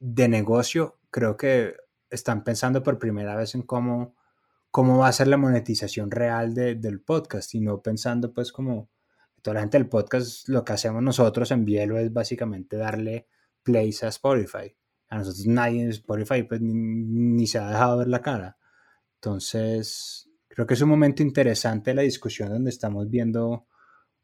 de 0.00 0.28
negocio, 0.28 0.98
creo 1.10 1.36
que 1.36 1.76
están 2.08 2.42
pensando 2.44 2.82
por 2.82 2.98
primera 2.98 3.36
vez 3.36 3.54
en 3.54 3.62
cómo, 3.62 4.16
cómo 4.70 4.98
va 4.98 5.08
a 5.08 5.12
ser 5.12 5.28
la 5.28 5.36
monetización 5.36 6.10
real 6.10 6.54
de, 6.54 6.76
del 6.76 7.00
podcast 7.02 7.54
y 7.54 7.60
no 7.60 7.82
pensando 7.82 8.32
pues 8.32 8.52
como 8.52 8.88
toda 9.42 9.54
la 9.54 9.60
gente 9.60 9.76
del 9.76 9.88
podcast, 9.88 10.48
lo 10.48 10.64
que 10.64 10.72
hacemos 10.72 11.02
nosotros 11.02 11.50
en 11.50 11.64
Bielo 11.64 11.98
es 11.98 12.12
básicamente 12.12 12.76
darle 12.76 13.26
plays 13.62 14.02
a 14.04 14.08
Spotify. 14.08 14.74
A 15.08 15.18
nosotros 15.18 15.46
nadie 15.46 15.82
en 15.82 15.90
Spotify 15.90 16.44
pues 16.44 16.60
ni, 16.62 17.46
se 17.46 17.58
ha 17.58 17.68
dejado 17.68 17.98
ver 17.98 18.08
la 18.08 18.22
cara. 18.22 18.56
Entonces, 19.16 20.30
creo 20.48 20.66
que 20.66 20.74
es 20.74 20.80
un 20.80 20.88
momento 20.88 21.22
interesante 21.22 21.92
la 21.92 22.02
discusión 22.02 22.50
donde 22.50 22.70
estamos 22.70 23.10
viendo 23.10 23.66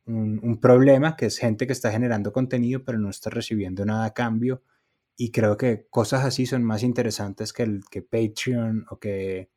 un, 0.07 0.59
problema 0.61 1.17
que 1.17 1.27
es 1.27 1.37
gente 1.37 1.67
que 1.67 1.75
está 1.75 1.91
generando 1.91 2.33
contenido 2.33 2.83
pero 2.83 2.99
no 2.99 3.11
está 3.11 3.29
recibiendo 3.29 3.85
nada 3.85 4.07
a 4.07 4.15
cambio 4.15 4.63
y 5.19 5.31
creo 5.31 5.59
que 5.59 5.87
cosas 5.91 6.25
así 6.25 6.47
son 6.47 6.65
más 6.65 6.83
interesantes 6.83 7.53
que, 7.53 7.65
el, 7.65 7.83
que 7.91 8.01
Patreon 8.01 8.87
o 8.89 8.99
que 8.99 9.51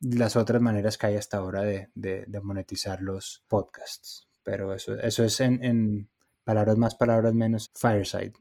las 0.00 0.36
otras 0.36 0.62
maneras 0.62 0.96
que 0.96 1.08
hay 1.08 1.16
hasta 1.16 1.36
ahora 1.36 1.62
de 1.62 2.40
monetizar 2.42 3.02
los 3.02 3.44
podcasts. 3.46 4.29
Pero 4.42 4.74
eso, 4.74 4.98
eso 4.98 5.24
es 5.24 5.40
en, 5.40 5.62
en, 5.64 6.10
palabras 6.44 6.76
más, 6.78 6.94
palabras 6.94 7.34
menos, 7.34 7.70
Fireside. 7.74 8.32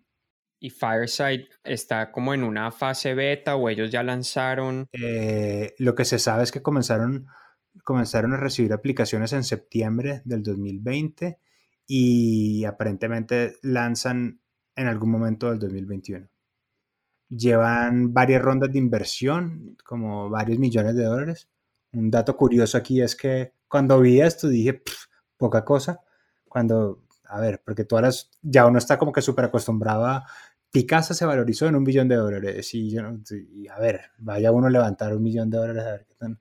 ¿Y 0.59 0.69
Fireside 0.69 1.47
está 1.63 2.12
como 2.12 2.33
en 2.33 2.43
una 2.43 2.71
fase 2.71 3.13
beta 3.13 3.55
o 3.55 3.69
ellos 3.69 3.91
ya 3.91 4.03
lanzaron? 4.03 4.88
Eh, 4.91 5.73
lo 5.77 5.95
que 5.95 6.05
se 6.05 6.19
sabe 6.19 6.43
es 6.43 6.51
que 6.51 6.62
comenzaron, 6.62 7.27
comenzaron 7.83 8.33
a 8.33 8.38
recibir 8.38 8.73
aplicaciones 8.73 9.31
en 9.33 9.43
septiembre 9.43 10.21
del 10.25 10.43
2020 10.43 11.39
y 11.88 12.65
aparentemente 12.65 13.55
lanzan 13.62 14.41
en 14.75 14.88
algún 14.88 15.12
momento 15.12 15.49
del 15.49 15.59
2021 15.59 16.29
llevan 17.29 18.13
varias 18.13 18.41
rondas 18.41 18.71
de 18.71 18.79
inversión, 18.79 19.77
como 19.85 20.29
varios 20.29 20.59
millones 20.59 20.95
de 20.95 21.03
dólares. 21.03 21.49
Un 21.93 22.12
dato 22.12 22.35
curioso 22.35 22.77
aquí 22.77 23.01
es 23.01 23.15
que 23.15 23.53
cuando 23.67 23.99
vi 24.01 24.21
esto 24.21 24.47
dije, 24.47 24.81
poca 25.39 25.65
cosa. 25.65 26.02
Cuando, 26.47 26.99
a 27.28 27.39
ver, 27.39 27.62
porque 27.65 27.86
todas 27.86 28.04
las, 28.04 28.30
ya 28.43 28.67
uno 28.67 28.78
está 28.78 28.99
como 28.99 29.12
que 29.12 29.23
súper 29.23 29.45
acostumbrado 29.45 30.06
a, 30.06 30.25
Picasa 30.71 31.15
se 31.15 31.25
valorizó 31.25 31.65
en 31.65 31.75
un 31.75 31.84
billón 31.84 32.08
de 32.08 32.15
dólares 32.15 32.75
y, 32.75 32.91
yo, 32.91 33.02
y 33.32 33.67
a 33.67 33.80
ver, 33.80 34.02
vaya 34.19 34.52
uno 34.52 34.67
a 34.67 34.69
levantar 34.69 35.15
un 35.15 35.23
millón 35.23 35.49
de 35.49 35.58
dólares 35.58 35.84
a 35.84 35.91
ver 35.93 36.06
qué 36.06 36.15
tan, 36.15 36.39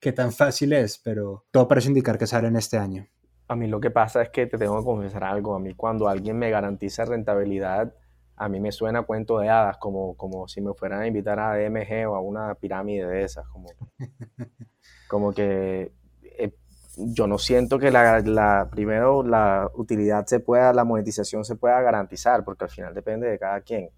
qué 0.00 0.12
tan 0.12 0.32
fácil 0.32 0.72
es, 0.72 0.98
pero 0.98 1.46
todo 1.52 1.68
parece 1.68 1.86
indicar 1.86 2.18
que 2.18 2.26
sale 2.26 2.48
en 2.48 2.56
este 2.56 2.76
año. 2.76 3.06
A 3.46 3.54
mí 3.54 3.68
lo 3.68 3.80
que 3.80 3.92
pasa 3.92 4.22
es 4.22 4.30
que 4.30 4.46
te 4.46 4.58
tengo 4.58 4.78
que 4.78 4.84
confesar 4.84 5.22
algo. 5.22 5.54
A 5.54 5.60
mí 5.60 5.74
cuando 5.74 6.08
alguien 6.08 6.36
me 6.36 6.50
garantiza 6.50 7.04
rentabilidad, 7.04 7.94
a 8.34 8.48
mí 8.48 8.58
me 8.58 8.72
suena 8.72 9.02
cuento 9.02 9.38
de 9.38 9.48
hadas, 9.48 9.78
como, 9.78 10.16
como 10.16 10.48
si 10.48 10.60
me 10.60 10.74
fueran 10.74 11.02
a 11.02 11.06
invitar 11.06 11.38
a 11.38 11.56
DMG 11.56 12.08
o 12.08 12.16
a 12.16 12.20
una 12.20 12.56
pirámide 12.56 13.06
de 13.06 13.22
esas, 13.22 13.46
como, 13.48 13.68
como 15.08 15.32
que 15.32 15.92
yo 16.98 17.26
no 17.26 17.38
siento 17.38 17.78
que 17.78 17.90
la, 17.90 18.20
la, 18.20 18.68
primero 18.70 19.22
la 19.22 19.70
utilidad 19.74 20.26
se 20.26 20.40
pueda, 20.40 20.72
la 20.72 20.84
monetización 20.84 21.44
se 21.44 21.56
pueda 21.56 21.80
garantizar, 21.80 22.44
porque 22.44 22.64
al 22.64 22.70
final 22.70 22.94
depende 22.94 23.28
de 23.28 23.38
cada 23.38 23.60
quien. 23.60 23.90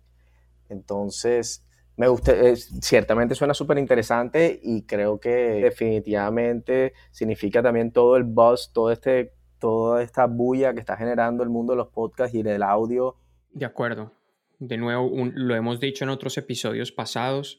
Entonces, 0.68 1.66
me 1.96 2.08
gusta, 2.08 2.32
ciertamente 2.80 3.34
suena 3.34 3.54
súper 3.54 3.78
interesante 3.78 4.58
y 4.62 4.82
creo 4.82 5.18
que 5.20 5.30
definitivamente 5.30 6.94
significa 7.10 7.62
también 7.62 7.92
todo 7.92 8.16
el 8.16 8.24
buzz, 8.24 8.72
todo 8.72 8.90
este, 8.90 9.34
toda 9.58 10.02
esta 10.02 10.26
bulla 10.26 10.72
que 10.72 10.80
está 10.80 10.96
generando 10.96 11.42
el 11.42 11.50
mundo 11.50 11.72
de 11.72 11.78
los 11.78 11.88
podcasts 11.88 12.34
y 12.34 12.42
del 12.42 12.62
audio. 12.62 13.16
De 13.52 13.66
acuerdo. 13.66 14.14
De 14.58 14.76
nuevo, 14.76 15.10
lo 15.34 15.54
hemos 15.54 15.80
dicho 15.80 16.04
en 16.04 16.10
otros 16.10 16.36
episodios 16.38 16.92
pasados, 16.92 17.58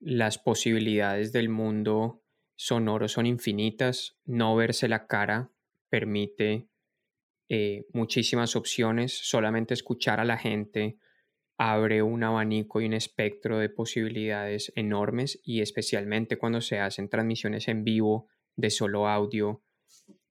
las 0.00 0.38
posibilidades 0.38 1.32
del 1.32 1.48
mundo 1.48 2.21
sonoro 2.64 3.08
son 3.08 3.26
infinitas, 3.26 4.16
no 4.24 4.54
verse 4.54 4.88
la 4.88 5.06
cara 5.06 5.50
permite 5.88 6.68
eh, 7.48 7.86
muchísimas 7.92 8.54
opciones, 8.54 9.12
solamente 9.12 9.74
escuchar 9.74 10.20
a 10.20 10.24
la 10.24 10.38
gente 10.38 10.98
abre 11.58 12.02
un 12.02 12.22
abanico 12.22 12.80
y 12.80 12.86
un 12.86 12.92
espectro 12.92 13.58
de 13.58 13.68
posibilidades 13.68 14.72
enormes 14.76 15.40
y 15.44 15.60
especialmente 15.60 16.38
cuando 16.38 16.60
se 16.60 16.78
hacen 16.78 17.08
transmisiones 17.08 17.66
en 17.66 17.82
vivo 17.82 18.28
de 18.56 18.70
solo 18.70 19.08
audio, 19.08 19.62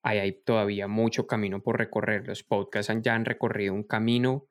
hay 0.02 0.32
todavía 0.44 0.88
mucho 0.88 1.28
camino 1.28 1.62
por 1.62 1.78
recorrer. 1.78 2.28
Los 2.28 2.44
podcasts 2.44 2.94
ya 3.02 3.13
han 3.13 3.26
recorrido 3.26 3.74
un 3.74 3.84
camino 3.84 4.48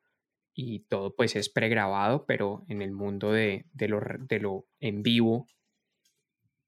y 0.53 0.81
todo 0.81 1.15
pues 1.15 1.35
es 1.35 1.49
pregrabado, 1.49 2.25
pero 2.25 2.63
en 2.67 2.81
el 2.81 2.91
mundo 2.91 3.31
de, 3.31 3.65
de, 3.73 3.87
lo, 3.87 4.01
de 4.19 4.39
lo 4.39 4.67
en 4.79 5.01
vivo, 5.01 5.47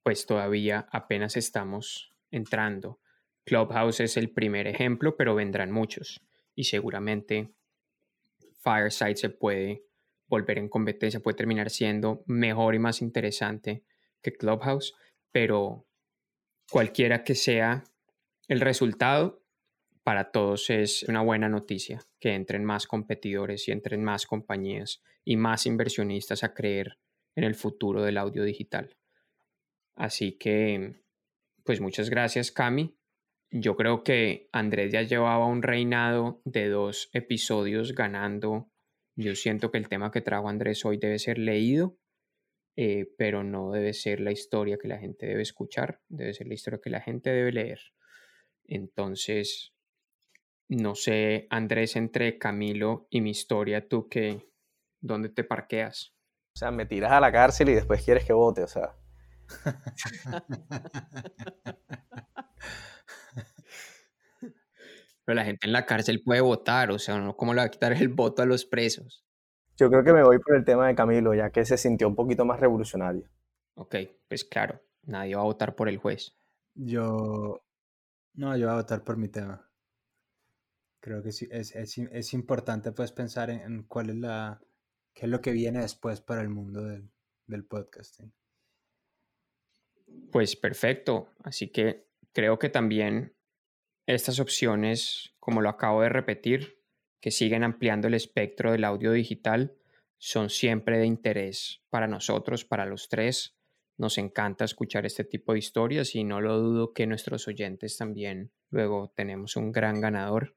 pues 0.04 0.26
todavía 0.26 0.88
apenas 0.92 1.38
estamos 1.38 2.14
entrando. 2.30 3.00
Clubhouse 3.46 4.02
es 4.02 4.18
el 4.18 4.30
primer 4.30 4.68
ejemplo, 4.68 5.18
pero 5.18 5.36
vendrán 5.36 5.72
muchos 5.72 6.22
y 6.56 6.66
seguramente 6.66 7.54
Fireside 8.60 9.18
se 9.18 9.30
puede 9.30 9.84
volver 10.28 10.58
en 10.58 10.70
competencia, 10.70 11.20
puede 11.20 11.38
terminar 11.38 11.70
siendo 11.70 12.24
mejor 12.28 12.76
y 12.76 12.80
más 12.80 13.02
interesante 13.02 13.84
que 14.22 14.34
Clubhouse, 14.34 14.94
pero 15.32 15.86
cualquiera 16.70 17.24
que 17.24 17.36
sea 17.36 17.84
el 18.48 18.62
resultado, 18.62 19.44
para 20.04 20.32
todos 20.32 20.70
es 20.70 21.04
una 21.04 21.22
buena 21.22 21.48
noticia 21.48 22.02
que 22.20 22.34
entren 22.34 22.66
más 22.66 22.88
competidores 22.88 23.68
y 23.68 23.72
entren 23.72 24.04
más 24.04 24.26
compañías 24.26 25.02
y 25.24 25.38
más 25.38 25.66
inversionistas 25.66 26.44
a 26.44 26.54
creer 26.54 26.98
en 27.36 27.46
el 27.46 27.56
futuro 27.56 28.04
del 28.04 28.18
audio 28.18 28.44
digital. 28.44 28.98
Así 29.96 30.38
que, 30.38 30.96
pues 31.64 31.82
muchas 31.82 32.10
gracias, 32.10 32.52
Cami. 32.52 32.96
Yo 33.52 33.76
creo 33.76 34.04
que 34.04 34.50
Andrés 34.52 34.92
ya 34.92 35.04
llevaba 35.04 35.46
un 35.46 35.62
reinado 35.62 36.42
de 36.46 36.70
dos 36.70 37.10
episodios 37.14 37.94
ganando 37.94 38.74
yo 39.16 39.36
siento 39.36 39.72
que 39.72 39.78
el 39.78 39.90
tema 39.90 40.12
que 40.12 40.22
trajo 40.22 40.50
Andrés 40.50 40.86
hoy 40.86 40.98
debe 40.98 41.20
ser 41.20 41.38
leído, 41.38 41.98
eh, 42.76 43.14
pero 43.18 43.44
no 43.44 43.72
debe 43.72 43.94
ser 43.94 44.20
la 44.20 44.32
historia 44.32 44.78
que 44.78 44.88
la 44.88 44.98
gente 44.98 45.28
debe 45.28 45.44
escuchar, 45.44 46.02
debe 46.10 46.34
ser 46.34 46.48
la 46.48 46.56
historia 46.56 46.80
que 46.82 46.90
la 46.90 47.02
gente 47.02 47.30
debe 47.30 47.52
leer. 47.52 47.80
Entonces, 48.66 49.74
no 50.68 50.96
sé, 50.96 51.46
Andrés, 51.52 51.96
entre 51.96 52.40
Camilo 52.40 53.08
y 53.12 53.22
mi 53.22 53.32
historia, 53.32 53.88
tú 53.88 54.08
qué, 54.10 54.50
¿dónde 55.00 55.30
te 55.30 55.44
parqueas? 55.44 56.16
O 56.56 56.60
sea, 56.60 56.72
me 56.72 56.86
tiras 56.86 57.12
a 57.12 57.20
la 57.20 57.32
cárcel 57.32 57.70
y 57.70 57.74
después 57.74 58.04
quieres 58.04 58.26
que 58.26 58.34
vote, 58.34 58.64
o 58.64 58.68
sea. 58.68 58.96
Pero 65.26 65.36
la 65.36 65.46
gente 65.46 65.68
en 65.68 65.74
la 65.74 65.86
cárcel 65.86 66.22
puede 66.24 66.42
votar, 66.42 66.92
o 66.92 67.00
sea, 67.00 67.34
¿cómo 67.38 67.54
le 67.54 67.62
va 67.62 67.66
a 67.68 67.72
quitar 67.72 67.94
el 67.94 68.10
voto 68.10 68.42
a 68.42 68.46
los 68.46 68.66
presos? 68.66 69.24
Yo 69.78 69.90
creo 69.90 70.04
que 70.04 70.14
me 70.14 70.24
voy 70.24 70.40
por 70.40 70.56
el 70.56 70.66
tema 70.66 70.88
de 70.88 70.96
Camilo, 70.96 71.34
ya 71.34 71.50
que 71.50 71.66
se 71.66 71.78
sintió 71.78 72.08
un 72.08 72.16
poquito 72.16 72.46
más 72.46 72.60
revolucionario. 72.60 73.30
Ok, 73.76 73.96
pues 74.28 74.44
claro, 74.44 74.82
nadie 75.04 75.36
va 75.36 75.42
a 75.42 75.46
votar 75.46 75.76
por 75.76 75.90
el 75.90 75.98
juez. 75.98 76.38
Yo. 76.76 77.64
No, 78.36 78.58
yo 78.58 78.66
voy 78.68 78.74
a 78.74 78.78
votar 78.78 79.04
por 79.04 79.18
mi 79.18 79.30
tema. 79.30 79.70
Creo 81.00 81.22
que 81.24 81.32
sí, 81.32 81.48
es, 81.52 81.76
es, 81.76 82.34
importante 82.34 82.92
pues 82.92 83.12
pensar 83.12 83.50
en, 83.50 83.84
cuál 83.84 84.10
es 84.10 84.16
la. 84.16 84.62
qué 85.14 85.26
es 85.26 85.32
lo 85.32 85.42
que 85.42 85.52
viene 85.52 85.82
después 85.82 86.22
para 86.22 86.42
el 86.42 86.50
mundo 86.50 86.84
del, 86.84 87.12
del 87.48 87.66
podcasting. 87.66 88.34
Pues 90.32 90.56
perfecto. 90.56 91.30
Así 91.44 91.70
que 91.70 92.08
creo 92.34 92.60
que 92.60 92.70
también 92.70 93.36
estas 94.06 94.40
opciones, 94.40 95.36
como 95.40 95.62
lo 95.62 95.70
acabo 95.70 96.02
de 96.02 96.10
repetir, 96.10 96.80
que 97.22 97.32
siguen 97.32 97.64
ampliando 97.64 98.08
el 98.08 98.16
espectro 98.16 98.72
del 98.72 98.84
audio 98.84 99.12
digital, 99.12 99.78
son 100.18 100.50
siempre 100.50 100.98
de 100.98 101.06
interés 101.06 101.82
para 101.90 102.08
nosotros, 102.08 102.66
para 102.66 102.86
los 102.86 103.10
tres. 103.10 103.58
Nos 103.98 104.18
encanta 104.18 104.66
escuchar 104.66 105.06
este 105.06 105.24
tipo 105.24 105.54
de 105.54 105.60
historias 105.60 106.16
y 106.16 106.24
no 106.24 106.42
lo 106.42 106.60
dudo 106.60 106.94
que 106.94 107.08
nuestros 107.08 107.48
oyentes 107.48 107.98
también. 107.98 108.52
Luego 108.70 109.14
tenemos 109.16 109.56
un 109.56 109.72
gran 109.72 110.02
ganador 110.02 110.56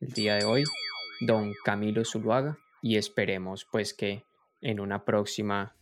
el 0.00 0.12
día 0.12 0.36
de 0.36 0.44
hoy, 0.44 0.64
don 1.20 1.52
Camilo 1.64 2.04
Zuluaga, 2.04 2.58
y 2.80 2.96
esperemos 2.96 3.66
pues 3.70 3.92
que 3.92 4.24
en 4.60 4.80
una 4.80 5.04
próxima 5.04 5.75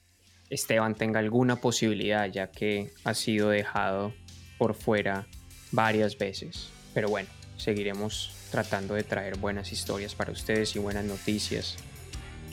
Esteban 0.51 0.95
tenga 0.95 1.21
alguna 1.21 1.57
posibilidad 1.57 2.27
ya 2.27 2.51
que 2.51 2.93
ha 3.05 3.15
sido 3.15 3.51
dejado 3.51 4.15
por 4.59 4.75
fuera 4.75 5.27
varias 5.73 6.19
veces. 6.19 6.71
Pero 6.93 7.09
bueno, 7.09 7.29
seguiremos 7.57 8.33
tratando 8.51 8.95
de 8.95 9.03
traer 9.03 9.37
buenas 9.37 9.73
historias 9.73 10.15
para 10.15 10.33
ustedes 10.33 10.77
y 10.77 10.79
buenas 10.79 11.05
noticias 11.05 11.77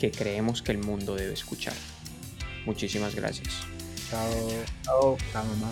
que 0.00 0.10
creemos 0.10 0.62
que 0.62 0.72
el 0.72 0.78
mundo 0.78 1.14
debe 1.14 1.32
escuchar. 1.32 1.74
Muchísimas 2.66 3.14
gracias. 3.14 3.54
Chao. 4.10 4.28
Chao. 4.84 5.16
Chao, 5.32 5.44
mamá. 5.44 5.70